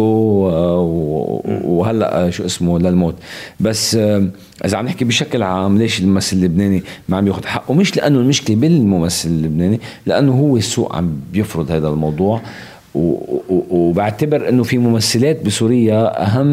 وهلأ 1.64 2.30
شو 2.30 2.46
اسمه 2.46 2.80
للموت. 2.80 3.16
بس 3.60 3.96
آه، 3.96 4.28
إذا 4.66 4.78
عم 4.78 4.86
نحكي 4.86 5.06
بشكل 5.06 5.44
عام 5.44 5.78
ليش 5.78 6.00
الممثل 6.00 6.38
اللبناني 6.38 6.84
ما 7.10 7.18
عم 7.18 7.28
ياخذ 7.28 7.46
حقه؟ 7.46 7.74
مش 7.74 7.98
لأنه 7.98 8.20
المشكلة 8.20 8.56
بالممثل 8.56 9.30
اللبناني 9.30 9.80
لأنه 10.06 10.32
هو 10.32 10.58
السوق 10.58 10.96
عم 10.96 11.12
بيفرض 11.34 11.72
هذا 11.72 11.88
الموضوع. 11.88 12.42
وبعتبر 12.96 14.50
إنه 14.50 14.64
في 14.64 14.78
ممثلات 14.78 15.46
بسوريا 15.46 16.24
أهم 16.24 16.48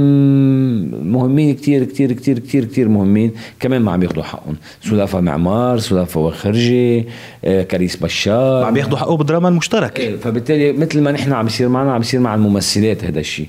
مهمين 1.13 1.55
كتير 1.55 1.85
كتير 1.85 2.13
كتير 2.13 2.39
كتير 2.39 2.65
كتير 2.65 2.89
مهمين 2.89 3.31
كمان 3.61 3.83
ما 3.83 3.93
عم 3.93 4.03
ياخذوا 4.03 4.23
حقهم. 4.23 4.57
سلافة 4.83 5.21
معمار 5.21 5.79
سلافة 5.79 6.21
وخرجي 6.21 7.05
آه، 7.45 7.63
كريس 7.63 7.97
بشار. 7.97 8.65
عم 8.65 8.77
ياخذوا 8.77 8.99
حقه 8.99 9.17
بالدراما 9.17 9.49
المشتركه 9.49 10.01
إيه، 10.01 10.17
فبالتالي 10.17 10.73
مثل 10.73 11.01
ما 11.01 11.13
نحن 11.13 11.33
عم 11.33 11.47
يصير 11.47 11.69
معنا 11.69 11.93
عم 11.93 12.01
يصير 12.01 12.21
مع 12.21 12.35
الممثلات 12.35 13.05
هذا 13.05 13.21
الشيء 13.21 13.47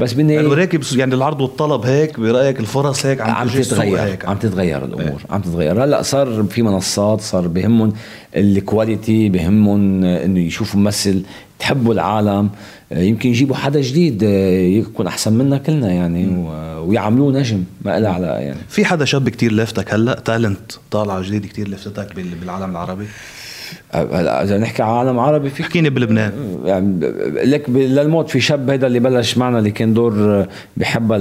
بس 0.00 0.12
يعني 0.12 0.22
بالنهايه 0.22 0.60
راكب 0.60 0.82
يعني 0.96 1.14
العرض 1.14 1.40
والطلب 1.40 1.86
هيك 1.86 2.20
برأيك 2.20 2.60
الفرص 2.60 3.06
هيك 3.06 3.20
عم, 3.20 3.30
عم 3.30 3.48
تتغير 3.48 3.98
هيك. 4.00 4.24
عم 4.28 4.36
تتغير 4.36 4.84
الأمور 4.84 5.22
عم 5.30 5.40
تتغير. 5.40 5.84
هلأ 5.84 6.02
صار 6.02 6.44
في 6.50 6.62
منصات 6.62 7.20
صار 7.20 7.48
بهمهم 7.48 7.92
ال 8.36 8.47
quality 8.47 9.28
بهمهم 9.28 10.04
إنه 10.04 10.40
يشوفوا 10.40 10.80
ممثل 10.80 11.22
تحبوا 11.60 11.94
العالم 11.94 12.50
يمكن 12.92 13.28
يجيبوا 13.28 13.56
حدا 13.56 13.80
جديد 13.80 14.22
يكون 14.22 15.06
أحسن 15.06 15.32
منا 15.32 15.58
كلنا 15.58 15.92
يعني 15.92 16.28
ويعملوه 16.86 17.32
نجم 17.32 17.64
ما 17.84 17.98
إلها 17.98 18.12
على 18.12 18.26
يعني. 18.26 18.58
في 18.68 18.84
حدا 18.84 19.04
شاب 19.04 19.28
كتير 19.28 19.52
لفتك 19.52 19.94
هلأ؟ 19.94 20.14
talent 20.14 20.72
طالعه 20.90 21.22
جديد 21.22 21.46
كتير 21.46 21.68
بال- 22.16 22.34
بالعالم 22.40 22.70
العربي؟ 22.70 23.06
هلأ 23.94 24.42
إذا 24.44 24.58
نحكي 24.58 24.82
على 24.82 24.98
عالم 24.98 25.18
عربي 25.18 25.50
في 25.50 25.62
احكيني 25.62 25.90
بلبنان. 25.90 26.32
يعني 26.64 27.06
لك 27.44 27.70
للموت 27.70 28.30
في 28.30 28.40
شاب 28.40 28.70
هيدا 28.70 28.86
اللي 28.86 29.00
بلش 29.00 29.38
معنا 29.38 29.58
اللي 29.58 29.70
كان 29.70 29.94
دور 29.94 30.46
بحبها 30.76 31.18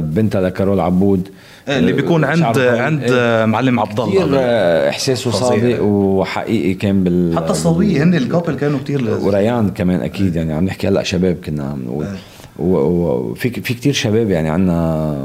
لبنتها 0.00 0.40
لكارول 0.40 0.80
عبود. 0.80 1.28
اللي 1.68 1.92
بيكون 1.92 2.24
عند 2.24 2.38
شعر 2.38 2.54
طويل. 2.54 2.68
عند 2.68 3.02
إيه. 3.02 3.44
معلم 3.44 3.80
عبد 3.80 4.00
كثير 4.00 4.22
الله 4.24 4.38
آه، 4.40 4.88
إحساسه. 4.88 5.30
صادق 5.30 5.82
وحقيقي 5.82 6.74
كان 6.74 7.04
بال 7.04 7.36
حتى 7.36 7.50
الصبيه 7.50 8.02
هن 8.02 8.14
الكابل 8.14 8.54
كانوا 8.54 8.78
كتير 8.78 9.00
لذيذ. 9.00 9.26
وريان 9.26 9.68
كمان 9.70 10.00
أكيد 10.00 10.36
يعني 10.36 10.52
عم 10.52 10.64
نحكي 10.64 10.88
هلأ 10.88 11.02
شباب 11.02 11.36
كنا 11.44 11.64
عم 11.64 11.82
نقول 11.86 12.06
وفي 12.58 13.50
في 13.50 13.74
كثير 13.74 13.92
شباب 13.92 14.30
يعني 14.30 14.48
عندنا 14.48 15.16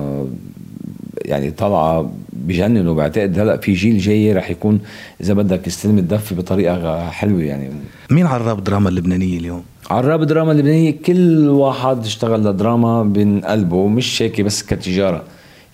يعني 1.25 1.51
طالعه 1.51 2.11
بجنن 2.33 2.87
وبعتقد 2.87 3.39
هلأ 3.39 3.57
في 3.57 3.73
جيل 3.73 3.97
جاي 3.97 4.33
رح 4.33 4.49
يكون 4.49 4.79
إذا 5.21 5.33
بدك 5.33 5.67
يستلم 5.67 5.97
الدفه 5.97 6.35
بطريقة 6.35 7.09
حلوة 7.09 7.41
يعني 7.41 7.69
مين 8.11 8.25
عراب 8.25 8.57
الدراما 8.57 8.89
اللبنانية 8.89 9.37
اليوم؟ 9.37 9.63
عراب 9.89 10.21
الدراما 10.21 10.51
اللبنانية 10.51 10.95
كل 11.05 11.49
واحد 11.49 12.05
اشتغل 12.05 12.43
لدراما 12.43 13.03
من 13.03 13.41
قلبه 13.41 13.87
مش 13.87 14.21
هيك 14.21 14.41
بس 14.41 14.63
كتجارة 14.63 15.23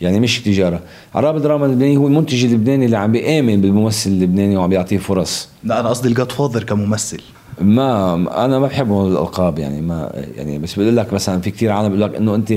يعني 0.04 0.20
مش 0.20 0.42
تجارة. 0.42 0.80
عراب 1.16 1.38
الدراما 1.38 1.66
اللبناني 1.66 1.98
هو 1.98 2.08
المنتج 2.08 2.46
اللبناني 2.46 2.86
اللي 2.86 2.98
عم 2.98 3.12
بيآمن 3.12 3.62
بالممثل 3.62 4.10
اللبناني 4.10 4.58
وعم 4.58 4.70
بيعطيه 4.70 4.98
فرص. 4.98 5.50
لا 5.63 5.80
أنا 5.80 5.89
قصدي 5.89 6.08
الجاد 6.08 6.32
فاذر 6.32 6.63
كممثل. 6.63 7.22
ما 7.62 8.16
أنا 8.46 8.60
ما 8.60 8.68
بحب 8.68 8.92
الألقاب 8.92 9.60
يعني 9.60 9.82
ما 9.82 10.26
يعني 10.36 10.60
بس 10.60 10.80
بقول 10.80 10.98
لك 10.98 11.13
مثلا 11.13 11.42
في 11.42 11.52
كثير 11.52 11.72
عالم 11.72 11.88
بيقول 11.88 12.02
لك 12.02 12.16
إنه 12.16 12.36
أنت 12.36 12.54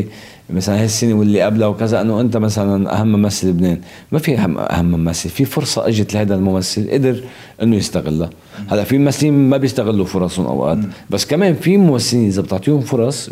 مثلا 0.50 0.82
هالسنة 0.82 1.14
واللي 1.14 1.42
قبلها 1.42 1.68
وكذا 1.68 2.00
إنه 2.00 2.20
أنت 2.20 2.36
مثلا 2.36 3.00
أهم 3.00 3.12
ممثل 3.12 3.48
لبنان 3.48 3.80
ما 4.12 4.18
في 4.18 4.38
اهم 4.38 4.58
أهم 4.58 4.90
ممثل. 4.90 5.28
في 5.28 5.44
فرصة 5.44 5.88
إجت 5.88 6.14
لهذا 6.14 6.34
الممثل 6.34 6.90
قدر 6.90 7.20
إنه 7.62 7.76
يستغلها. 7.76 8.30
هلأ 8.70 8.84
في 8.84 8.98
ممثلين 8.98 9.32
ما 9.32 9.56
بيستغلوا 9.56 10.04
فرصهم 10.06 10.46
أوقات. 10.46 10.78
بس 11.10 11.26
كمان 11.26 11.54
في 11.54 11.76
ممثلين 11.76 12.26
إذا 12.26 12.42
بتعطيهم 12.42 12.80
فرص 12.80 13.30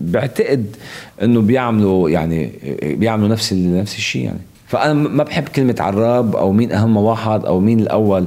بعتقد 0.00 0.66
إنه 1.22 1.40
بيعملوا 1.40 2.10
يعني 2.10 2.52
بيعملوا 2.82 3.28
نفس 3.28 3.52
نفس 3.52 3.96
الشيء 3.96 4.24
يعني. 4.24 4.40
فأنا 4.66 4.92
ما 4.92 5.24
بحب 5.24 5.44
كلمة 5.44 5.76
عراب 5.80 6.36
أو 6.36 6.52
مين 6.52 6.72
أهم 6.72 6.96
واحد 6.96 7.44
أو 7.44 7.60
مين 7.60 7.80
الأول. 7.80 8.26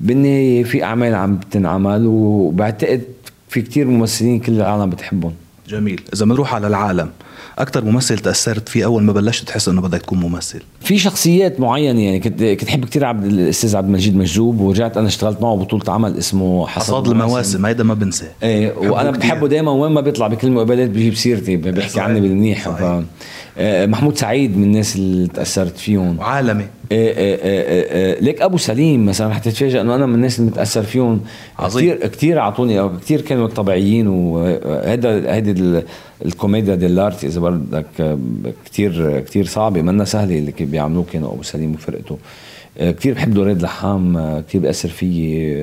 بالنهايه 0.00 0.64
في 0.64 0.84
أعمال 0.84 1.14
عم 1.14 1.40
تنعمل 1.50 2.06
وبعتقد 2.06 3.02
في 3.48 3.62
كتير 3.62 3.86
ممثلين 3.86 4.40
كل 4.40 4.52
العالم 4.52 4.90
بتحبهم. 4.90 5.32
جميل. 5.68 6.00
إذا 6.14 6.24
بنروح 6.24 6.54
على 6.54 6.66
العالم 6.66 7.10
أكثر 7.58 7.84
ممثل 7.84 8.18
تأثرت 8.18 8.68
فيه 8.68 8.84
أول 8.84 9.02
ما 9.02 9.12
بلشت 9.12 9.48
تحس 9.48 9.68
إنه 9.68 9.80
بدك 9.80 10.02
تكون 10.02 10.18
ممثل؟ 10.18 10.60
في 10.80 10.98
شخصيات 10.98 11.60
معينة 11.60 12.00
يعني 12.00 12.20
كنت 12.20 12.42
كنت 12.42 12.68
أحب 12.68 12.84
كثير 12.84 13.04
عبد 13.04 13.24
الأستاذ 13.24 13.76
عبد 13.76 13.86
المجيد 13.86 14.16
مجذوب 14.16 14.60
ورجعت 14.60 14.96
أنا 14.96 15.06
اشتغلت 15.06 15.42
معه 15.42 15.56
بطولة 15.56 15.84
عمل 15.88 16.18
اسمه 16.18 16.66
حصاد 16.66 17.08
المواسم. 17.08 17.66
هيدا 17.66 17.84
ما 17.84 17.94
بنساه. 17.94 18.28
إيه 18.42 18.72
وأنا 18.76 19.10
بحبه 19.10 19.48
دائما 19.48 19.70
وين 19.70 19.92
ما 19.92 20.00
بيطلع 20.00 20.26
بكل 20.26 20.50
مقابلات 20.50 20.90
بيجيب 20.90 21.14
سيرتي 21.14 21.56
بيحكي 21.56 22.00
عني 22.00 22.20
بالمنيح. 22.20 22.68
محمود 23.60 24.18
سعيد 24.18 24.56
من 24.56 24.64
الناس 24.64 24.96
اللي 24.96 25.28
تأثرت 25.28 25.78
فيهم. 25.78 26.18
إيه 26.92 27.16
إيه 27.16 27.36
إيه 27.42 28.20
ليك 28.20 28.42
أبو 28.42 28.56
سليم 28.56 29.06
مثلا 29.06 29.28
رح 29.28 29.38
تتفاجئ 29.38 29.80
إنه 29.80 29.94
أنا 29.94 30.06
من 30.06 30.14
الناس 30.14 30.38
اللي 30.38 30.50
متأثر 30.50 30.82
فيهم. 30.82 31.20
عظيم. 31.58 31.94
كثير 31.94 32.06
كثير 32.06 32.38
أعطوني 32.38 32.88
كثير 32.88 33.20
كانوا 33.20 33.48
طبيعيين 33.48 34.06
وهذا 34.06 35.34
هيدي 35.34 35.82
ال 36.24 36.30
commedia 36.30 36.74
dell'arte 36.74 37.24
إذا 37.24 37.40
بدك 37.40 38.16
كثير 38.64 39.20
كثير 39.20 39.44
صعبة. 39.44 39.82
منا 39.82 40.04
سهلة 40.04 40.38
اللي 40.38 40.52
بيعملوه 40.60 41.04
كانوا 41.12 41.32
أبو 41.32 41.42
سليم 41.42 41.74
وفرقته. 41.74 42.18
كثير 42.78 43.14
بحب 43.14 43.34
دوريد 43.34 43.62
لحام 43.62 44.40
كثير 44.48 44.60
بأثر 44.60 44.88
فيي. 44.88 45.56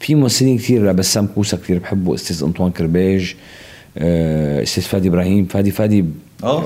في 0.00 0.14
ممثلين 0.14 0.58
كثير 0.58 0.92
بسام 0.92 1.26
كوسا 1.34 1.56
كثير 1.56 1.78
بحبه 1.78 2.14
أستاذ 2.14 2.42
أنطوان 2.42 2.70
كرباج. 2.70 3.36
أستاذ 3.96 4.82
فادي 4.82 5.08
إبراهيم. 5.08 5.44
فادي 5.44 5.70
فادي 5.70 6.04
أه؟ 6.44 6.62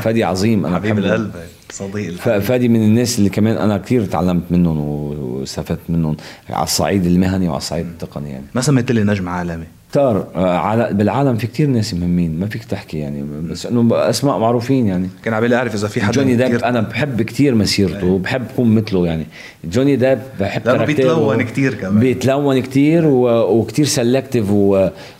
فادي 0.00 0.24
عظيم. 0.24 0.66
أنا 0.66 0.76
حبيب 0.76 0.98
القلب 0.98 1.32
صديق 1.70 2.14
فادي 2.14 2.68
من 2.68 2.82
الناس 2.82 3.18
اللي 3.18 3.30
كمان 3.30 3.56
أنا 3.56 3.78
كثير 3.78 4.04
تعلمت 4.04 4.42
منهم 4.50 4.78
واستفدت 4.80 5.80
منهم 5.88 6.16
على 6.50 6.64
الصعيد 6.64 7.06
المهني 7.06 7.48
وعلى 7.48 7.58
الصعيد 7.58 7.86
التقني 7.86 8.30
يعني. 8.30 8.44
ما 8.54 8.60
سميت 8.60 8.92
لي 8.92 9.04
نجم 9.04 9.28
عالمي 9.28 9.64
كتار 9.90 10.26
على 10.34 10.94
بالعالم 10.94 11.36
في 11.36 11.46
كتير 11.46 11.68
ناس 11.68 11.94
مهمين 11.94 12.40
ما 12.40 12.46
فيك 12.46 12.64
تحكي 12.64 12.98
يعني. 12.98 13.24
بس 13.50 13.66
إنه 13.66 13.88
أسماء 13.92 14.38
معروفين 14.38 14.86
يعني. 14.86 15.08
كان 15.22 15.34
عبالي 15.34 15.56
أعرف 15.56 15.74
إذا 15.74 15.88
في 15.88 16.00
حدا 16.00 16.12
جوني 16.12 16.36
ديب 16.36 16.64
أنا 16.64 16.80
بحب 16.80 17.22
كتير 17.22 17.54
مسيرته 17.54 18.06
وبحب 18.06 18.42
اكون 18.54 18.74
مثله 18.74 19.06
يعني. 19.06 19.26
جوني 19.64 19.96
ديب 19.96 20.18
بحب 20.40 20.66
لأنه 20.66 20.84
بيتلون 20.84 21.42
كتير 21.42 21.74
كمان. 21.74 22.00
بيتلون 22.00 22.60
كتير 22.60 23.06
وكتير 23.06 23.84
selective 23.84 24.50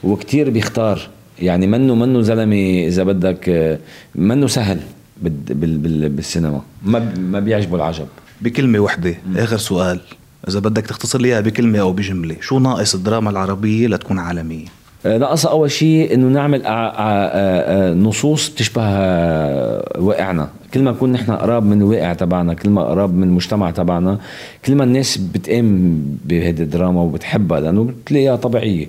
وكتير 0.04 0.50
بيختار. 0.50 1.08
يعني 1.42 1.66
منه 1.66 1.94
منه 1.94 2.20
زلمة 2.20 2.86
إذا 2.86 3.02
بدك 3.02 3.78
منه 4.14 4.46
سهل 4.46 4.80
بالسينما. 5.22 6.62
ما 6.84 7.14
ما 7.18 7.40
بيعجبه 7.40 7.76
العجب. 7.76 8.06
بكلمة 8.42 8.78
وحدة 8.78 9.14
آخر 9.36 9.56
سؤال. 9.56 10.00
إذا 10.48 10.58
بدك 10.58 10.86
تختصر 10.86 11.20
لي 11.20 11.42
بكلمة 11.42 11.78
أو 11.78 11.92
بجملة 11.92 12.36
شو 12.40 12.58
ناقص 12.58 12.94
الدراما 12.94 13.30
العربية 13.30 13.86
لتكون 13.86 14.18
عالمية؟ 14.18 14.66
آه، 15.06 15.18
ناقص 15.18 15.46
أول 15.46 15.70
شيء 15.70 16.14
إنه 16.14 16.28
نعمل 16.28 16.66
آه، 16.66 16.70
آه، 16.70 17.94
نصوص 17.94 18.50
تشبه 18.50 18.82
واقعنا. 19.98 20.48
كل 20.74 20.82
ما 20.82 20.90
نكون 20.90 21.12
نحن 21.12 21.32
قراب 21.32 21.64
من 21.66 21.82
الواقع 21.82 22.12
تبعنا 22.12 22.54
كل 22.54 22.70
ما 22.70 22.82
قراب 22.82 23.14
من 23.14 23.22
المجتمع 23.22 23.70
تبعنا 23.70 24.18
كل 24.64 24.74
ما 24.74 24.84
الناس 24.84 25.16
بتقام 25.16 26.00
بهذه 26.24 26.62
الدراما 26.62 27.02
وبتحبها 27.02 27.60
لأنه 27.60 27.84
بتلاقيها 27.84 28.36
طبيعية. 28.36 28.86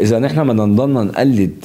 إذا 0.00 0.18
نحن 0.18 0.48
بدنا 0.48 0.66
نضلنا 0.66 1.04
نقلد 1.04 1.64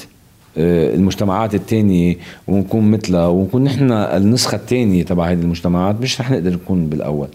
المجتمعات 0.58 1.56
الثانية 1.56 2.18
ونكون 2.48 2.92
مثلها 2.92 3.28
ونكون 3.28 3.64
نحن 3.64 3.92
النسخة 3.92 4.56
الثانية 4.56 5.04
تبع 5.04 5.32
هذه 5.32 5.42
المجتمعات 5.42 6.02
مش 6.02 6.22
رح 6.22 6.32
نقدر 6.32 6.54
نكون 6.54 6.88
بالأول. 6.88 7.28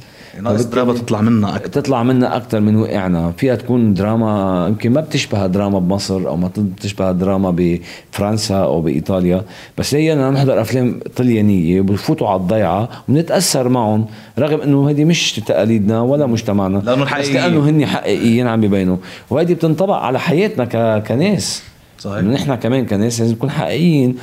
ناقص 0.43 0.65
دراما 0.65 0.93
تطلع 0.93 1.21
منا 1.21 1.57
أكثر 1.57 1.69
تطلع 1.69 2.03
منا 2.03 2.37
أكثر 2.37 2.61
من 2.61 2.77
وقعنا. 2.77 3.33
فيها 3.37 3.55
تكون 3.55 3.95
دراما 3.95 4.67
يمكن 4.69 4.93
ما 4.93 5.01
بتشبه 5.01 5.47
دراما 5.47 5.79
بمصر 5.79 6.29
أو 6.29 6.37
ما 6.37 6.51
بتشبه 6.59 7.13
دراما 7.13 7.55
بفرنسا 7.57 8.55
أو 8.55 8.81
بإيطاليا 8.81 9.45
بس 9.79 9.95
هي 9.95 10.13
أنا 10.13 10.31
نحضر 10.31 10.61
أفلام 10.61 11.01
طليانية 11.17 11.81
بفوتوا 11.81 12.29
على 12.29 12.41
الضيعة 12.41 12.89
ونتاثر 13.09 13.69
معهم 13.69 14.07
رغم 14.39 14.61
إنه 14.61 14.91
هذه 14.91 15.05
مش 15.05 15.33
تقاليدنا 15.33 16.01
ولا 16.01 16.27
مجتمعنا 16.27 16.79
لأنه 16.79 17.19
بس 17.19 17.29
لأنه 17.29 17.69
هن 17.69 17.87
حقيقيين 17.87 18.47
عم 18.47 18.61
بيبينوا 18.61 18.97
وهذه 19.31 19.55
بتنطبق 19.55 19.95
على 19.95 20.21
حياتنا 20.21 20.99
كناس. 20.99 21.70
صحيح. 22.01 22.25
نحن 22.25 22.55
كمان 22.55 22.87
كناس 22.87 23.21
لازم 23.21 23.35
نكون 23.35 23.51
حقيقيين 23.51 24.17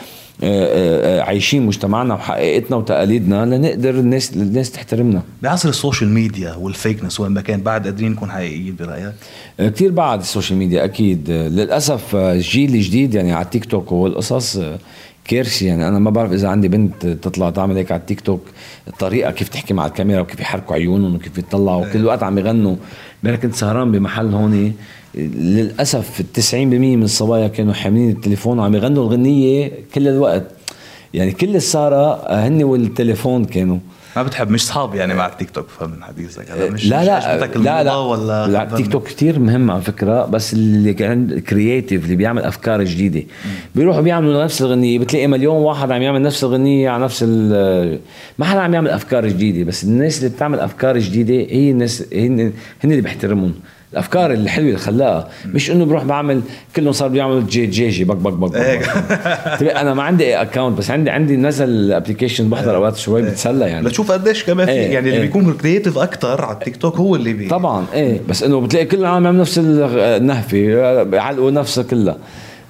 آه، 0.44 0.46
آه، 0.46 1.20
آه، 1.20 1.22
عايشين 1.22 1.66
مجتمعنا 1.66 2.14
وحقيقتنا 2.14 2.78
وتقاليدنا 2.78 3.46
لنقدر 3.46 3.90
الناس 3.90 4.34
الناس 4.34 4.72
تحترمنا. 4.72 5.22
بعصر 5.44 5.70
ال 5.70 5.76
social 5.76 6.10
media 6.10 6.54
وال 6.54 6.67
fakeness 6.67 7.20
وين 7.20 7.32
ما 7.32 7.42
كان 7.42 7.62
بعد 7.62 7.84
قادرين 7.86 8.12
نكون 8.12 8.32
حقيقيين 8.32 8.76
برأيك؟ 8.76 9.14
كثير 9.60 9.92
بعد 9.92 10.20
ال 10.20 10.26
social 10.26 10.60
media 10.60 10.86
أكيد. 10.86 11.32
للأسف 11.32 12.16
الجيل 12.16 12.76
الجديد 12.76 13.14
يعني 13.14 13.34
على 13.34 13.46
التيك 13.46 13.66
توك 13.66 13.92
والقصص 13.92 14.60
كارثه 15.28 15.66
يعني 15.66 15.88
أنا 15.88 16.00
ما 16.00 16.10
بعرف 16.10 16.32
إذا 16.32 16.48
عندي 16.48 16.68
بنت 16.68 17.08
تطلع 17.08 17.50
تعمل 17.50 17.76
هيك 17.76 17.92
على 17.92 18.02
التيك 18.02 18.22
توك 18.22 18.42
الطريقة 18.88 19.32
كيف 19.32 19.50
تحكي 19.50 19.74
مع 19.74 19.86
الكاميرا 19.86 20.22
وكيف 20.22 20.40
يحركوا 20.40 20.76
عيونهم 20.76 21.16
وكيف 21.16 21.38
يطلعوا 21.38 21.86
كل 21.94 22.00
الوقت 22.00 22.24
عم 22.24 22.38
يغنوا. 22.38 22.76
امبارح 23.24 23.42
كنت 23.42 23.56
سهران 23.56 23.92
بمحل 23.92 24.34
هون 24.34 24.74
للأسف 25.16 26.22
90% 26.34 26.54
من 26.56 27.04
الصبايا 27.04 27.48
كانوا 27.48 27.74
حاملين 27.74 28.10
التليفون 28.10 28.60
وعم 28.60 28.76
يغنوا 28.76 29.04
الغنية 29.04 29.72
كل 29.96 30.08
الوقت. 30.08 30.52
يعني 31.14 31.32
كل 31.32 31.56
السهرة 31.56 32.34
هن 32.48 32.64
والتليفون 32.64 33.46
كانوا. 33.46 33.80
ما 34.18 34.24
بتحب 34.24 34.50
مش 34.52 34.66
صحاب 34.66 34.96
يعني 34.96 35.14
مع 35.14 35.28
التيك 35.28 35.50
توك 35.50 35.68
فهم 35.80 35.90
من 35.90 36.04
حديثك 36.04 36.52
هذا 36.52 36.70
مش 36.70 36.86
لا 36.86 37.04
لا 37.06 37.48
مش 37.50 37.58
لا 37.58 37.84
لا. 37.84 37.96
ولا 37.96 38.48
لا 38.48 38.64
التيك 38.64 38.92
توك 38.92 39.08
كثير 39.08 39.40
مهم 39.40 39.72
على 39.72 39.82
فكرة 39.82 40.26
بس 40.26 40.54
اللي 40.54 40.94
كان 40.94 41.40
creative 41.40 42.04
اللي 42.04 42.16
بيعمل 42.16 42.42
أفكار 42.42 42.84
جديدة. 42.84 43.24
بيروحوا 43.76 44.02
بيعملوا 44.02 44.44
نفس 44.44 44.62
الغنية. 44.62 45.00
بتلاقي 45.00 45.28
مليون 45.28 45.56
واحد 45.56 45.92
عم 45.92 46.02
يعمل 46.02 46.22
نفس 46.22 46.44
الغنية 46.44 46.90
على 46.90 47.04
نفس 47.04 47.24
ما 48.38 48.46
حدا 48.46 48.60
عم 48.60 48.74
يعمل 48.74 48.90
أفكار 48.90 49.28
جديدة 49.28 49.64
بس 49.64 49.84
الناس 49.84 50.18
اللي 50.18 50.30
بتعمل 50.36 50.60
أفكار 50.60 50.98
جديدة 50.98 51.34
هي 51.34 51.72
الناس 51.72 52.04
هن 52.14 52.40
هن 52.84 52.92
اللي 52.92 53.02
بيحترمون. 53.02 53.54
الأفكار 53.94 54.32
الحلوة 54.34 54.68
اللي 54.68 54.80
خلاها 54.80 55.28
مش 55.46 55.72
إنه 55.72 55.86
بروح 55.86 56.04
بعمل 56.04 56.42
كلهم 56.76 56.92
صار 56.92 57.08
بيعملوا 57.08 57.42
جي 57.50 57.66
جي 57.66 57.90
جي 57.90 58.04
بق 58.04 58.14
بق 58.14 58.30
بق, 58.30 58.48
بق. 58.48 59.80
أنا 59.80 59.94
ما 59.94 60.04
عندي 60.04 60.36
account 60.36 60.78
بس 60.78 60.92
عندي 60.92 61.10
عندي 61.10 61.36
نزل 61.38 61.70
ال 61.70 61.77
application 61.77 62.50
بحضر 62.50 62.76
أوقات 62.76 62.98
شوي 62.98 63.22
بتسلى 63.22 63.66
يعني. 63.66 63.88
لتشوف 63.88 64.12
قديش 64.12 64.44
كمان 64.44 64.66
في 64.66 64.72
إيه 64.72 64.94
يعني 64.94 65.10
اللي 65.10 65.22
بيكون 65.22 65.54
creative 65.54 65.98
أكثر 65.98 66.46
على 66.46 66.54
التيك 66.54 66.78
توك 66.78 66.96
هو 66.96 67.16
اللي 67.16 67.34
بي 67.34 67.48
طبعا 67.48 67.86
إيه. 67.94 68.20
بس 68.30 68.44
إنه 68.44 68.62
بتلاقي 68.62 68.86
كل 68.86 68.98
العالم 68.98 69.26
يعمل 69.26 69.40
نفس 69.40 69.60
النهفه 69.64 71.04
بيعلقوا 71.04 71.52
نفسها 71.52 71.84
كلها. 71.84 72.18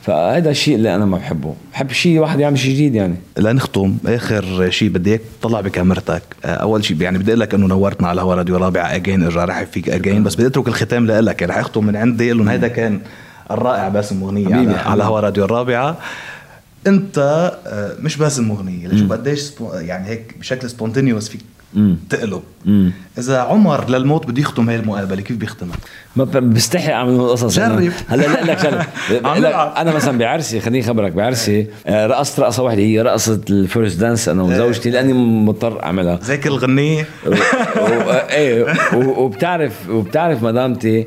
فهذا 0.07 0.49
الشيء 0.49 0.75
اللي 0.75 0.95
أنا 0.95 1.05
ما 1.05 1.17
بحبه. 1.17 1.55
بحب 1.73 1.91
شيء 1.91 2.19
واحد 2.19 2.39
يعمل 2.39 2.59
شيء 2.59 2.73
جديد 2.73 2.95
يعني. 2.95 3.15
لنختم. 3.37 3.97
آخر 4.05 4.69
شيء 4.69 4.89
بدي 4.89 5.09
إياك 5.09 5.21
تطلع 5.41 5.61
بكاميرتك. 5.61 6.21
آه، 6.45 6.47
أول 6.47 6.85
شيء 6.85 7.01
يعني 7.01 7.17
بدي 7.17 7.31
أقول 7.31 7.39
لك 7.39 7.53
إنه 7.53 7.67
نورتنا 7.67 8.07
على 8.07 8.21
هوا 8.21 8.35
راديو 8.35 8.57
رابعه 8.57 8.95
again 8.95 9.23
ارجع 9.23 9.45
رحب 9.45 9.67
فيك 9.67 9.89
again 9.89 10.23
بس 10.23 10.35
بدي 10.35 10.47
أترك 10.47 10.67
الختام 10.67 11.05
لك 11.07 11.41
يعني 11.41 11.53
رح 11.53 11.57
اختم 11.57 11.85
من 11.85 11.95
عندي 11.95 12.31
لهم 12.31 12.49
هيدا 12.49 12.67
كان 12.67 12.99
الرائع 13.51 13.89
باسم 13.89 14.19
مغنية 14.19 14.55
على, 14.55 14.71
على 14.75 15.03
هوا 15.03 15.19
راديو 15.19 15.45
الرابعة. 15.45 15.97
أنت 16.87 17.17
آه، 17.67 17.95
مش 17.99 18.17
باسم 18.17 18.47
مغنية 18.47 18.87
لشوف 18.87 19.11
قديش 19.11 19.51
يعني 19.73 20.07
هيك 20.07 20.35
بشكل 20.39 20.69
spontaneous 20.69 21.29
فيك 21.29 21.41
تقلب. 22.09 22.41
إذا 23.17 23.39
عمر 23.39 23.89
للموت 23.89 24.27
بده 24.27 24.41
يختم 24.41 24.69
هاي 24.69 24.75
المقابلة 24.79 25.21
كيف 25.21 25.37
بيختمها؟ 25.37 25.75
ما 26.15 26.23
بستحي 26.23 26.91
أعمل 26.93 27.29
قصص. 27.29 27.55
جرب. 27.59 27.91
هلا 28.07 28.21
لا 28.25 28.51
لك 28.51 28.59
شغله. 28.59 28.85
أنا 29.81 29.95
مثلا 29.95 30.17
بعرسي 30.17 30.59
خليني 30.59 30.83
خبرك 30.83 31.11
بعرسي 31.11 31.67
آه، 31.87 32.07
رقصت 32.07 32.39
رقصة 32.39 32.63
واحدة 32.63 32.81
هي 32.81 33.01
رقصه 33.01 33.41
ال 33.49 33.57
first 33.57 33.99
dance 33.99 34.29
أنا 34.29 34.43
وزوجتي 34.43 34.89
لأني 34.89 35.13
مضطر 35.13 35.83
أعملها. 35.83 36.19
زي 36.23 36.37
كل 36.37 36.49
غنية. 36.49 37.05
و- 37.27 37.29
و- 37.79 38.11
إيه 38.29 38.65
وبتعرف 39.19 39.89
وبتعرف 39.89 40.43
مدامتي 40.43 41.05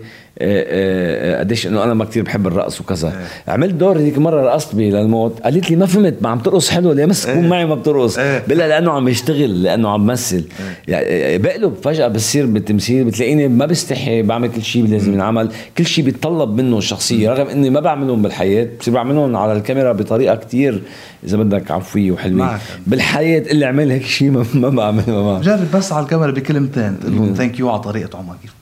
قديش 1.41 1.67
إنه 1.67 1.85
أنا 1.85 1.95
ما 1.95 2.05
كتير 2.05 2.23
بحب 2.23 2.47
الرقص 2.47 2.81
وكذا. 2.81 3.13
عملت 3.49 3.75
دور 3.75 3.99
هذيك 3.99 4.19
مرة 4.19 4.43
رقصت 4.43 4.75
بي 4.75 4.91
للموت. 4.91 5.41
قالت 5.41 5.71
لي 5.71 5.77
ما 5.77 5.87
فهمت 5.87 6.17
ما 6.21 6.29
عم 6.29 6.39
ترقص 6.39 6.71
حلو 6.71 6.93
ليه؟ 6.93 7.05
بس 7.05 7.27
تكون 7.27 7.49
معي 7.49 7.67
ما 7.67 7.75
بترقص. 7.75 8.19
إيه. 8.19 8.43
بلا 8.49 8.69
لأنه 8.69 8.91
عم 8.93 9.09
يشتغل 9.09 9.63
لأنه 9.63 9.89
عم 9.89 10.07
بمثل. 10.07 10.45
يعني 10.89 11.39
بقلب 11.39 11.75
فجأة 11.83 12.09
بصير 12.09 12.47
بالتمثيل 12.47 13.05
بتلاقيني 13.05 13.49
ما 13.49 13.67
بستحي 13.67 14.23
بعمل 14.23 14.53
كل 14.53 14.63
شيء 14.63 14.87
لازم 14.87 15.13
ينعمل 15.15 15.51
كل 15.79 15.87
شيء 15.87 16.05
بيتطلب 16.05 16.61
منه 16.61 16.79
الشخصيه 16.79 17.31
رغم 17.31 17.47
إني 17.47 17.71
ما 17.71 17.81
بعملهم 17.81 18.23
بالحياة. 18.23 18.69
بصير 18.81 18.95
بعملهم 18.95 19.37
على 19.37 19.53
الكاميرا 19.53 19.93
بطريقة 19.93 20.37
كتير 20.37 20.83
إذا 21.25 21.37
بدك 21.37 21.71
عفوية 21.71 22.13
وحلوة. 22.13 22.59
بالحياة 22.87 23.43
اللي 23.51 23.65
عمل 23.65 23.91
هيك 23.91 24.05
شيء 24.07 24.31
ما, 24.31 24.45
ما 24.55 24.69
بعمل 24.69 25.03
ما 25.09 25.33
بعمل. 25.33 25.43
جرب 25.43 25.73
بس 25.75 25.93
على 25.93 26.05
الكاميرا 26.05 26.31
بكلمتين. 26.31 27.01
تقول 27.01 27.17
لهم 27.17 27.35
ثانك 27.35 27.59
يو 27.59 27.71
على 27.71 27.81
طريقة 27.81 28.19
عمر 28.19 28.35
كيف 28.43 28.53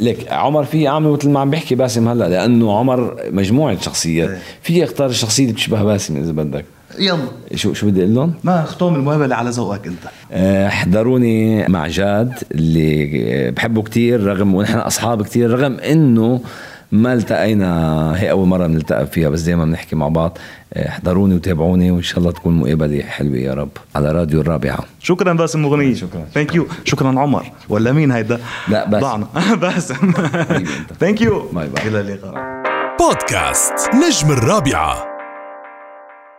ليك 0.00 0.32
عمر 0.32 0.64
في 0.64 0.88
اعمل 0.88 1.15
مثل 1.16 1.30
ما 1.30 1.40
عم 1.40 1.50
بيحكي 1.50 1.74
باسم 1.74 2.08
هلا 2.08 2.28
لأنه 2.28 2.78
عمر 2.78 3.16
مجموعة 3.30 3.80
شخصيات 3.80 4.30
إيه. 4.30 4.38
في 4.62 4.84
اختار 4.84 5.10
الشخصية 5.10 5.42
اللي 5.42 5.54
بتشبه 5.54 5.82
باسم 5.82 6.16
إذا 6.16 6.32
بدك 6.32 6.64
يلا 6.98 7.18
شو 7.54 7.72
شو 7.72 7.86
بدي 7.86 8.00
أقول 8.00 8.14
لهم؟ 8.14 8.34
ما 8.44 8.62
ختم 8.62 8.94
المقابلة 8.94 9.34
على 9.34 9.50
ذوقك 9.50 9.86
أنت 9.86 9.98
آه، 10.32 10.66
احضروني 10.66 11.68
مع 11.68 11.86
جاد 11.86 12.32
اللي 12.52 13.24
آه، 13.28 13.50
بحبه 13.50 13.82
كتير 13.82 14.22
رغم 14.22 14.54
ونحن 14.54 14.78
أصحاب 14.78 15.22
كتير 15.22 15.50
رغم 15.50 15.78
إنه 15.80 16.40
ما 16.96 17.12
التقينا. 17.12 18.12
هي 18.16 18.30
أول 18.30 18.48
مرة 18.48 18.66
بنلتقى 18.66 19.06
فيها 19.06 19.28
بس 19.28 19.40
دائما 19.40 19.64
بنحكي 19.64 19.96
مع 19.96 20.08
بعض. 20.08 20.38
آه، 20.74 20.88
احضروني 20.88 21.34
وتابعوني 21.34 21.90
وإن 21.90 22.02
شاء 22.02 22.18
الله 22.18 22.32
تكون 22.32 22.54
مقابلة 22.56 23.02
حلوة 23.02 23.36
يا 23.36 23.54
رب 23.54 23.68
على 23.94 24.12
راديو 24.12 24.40
الرابعة. 24.40 24.78
شكرا 25.00 25.32
باسم 25.32 25.62
مغنية 25.62 25.94
شكراً. 25.94 26.24
thank 26.34 26.54
you 26.54 26.66
شكرا 26.84 27.08
عمر. 27.08 27.44
ولا 27.68 27.92
مين 27.92 28.12
هيدا؟ 28.12 28.40
لا، 28.68 28.88
باسم. 28.88 29.06
ضعنا. 29.06 29.26
باسم. 29.54 30.12
thank 31.00 31.20
you 31.20 31.48
bye 31.52 31.68
bye. 31.68 31.88
إلى 31.88 32.00
اللقاء. 32.00 32.34
بودكاست 33.00 33.74
نجم 33.94 34.32
الرابعة. 34.32 35.15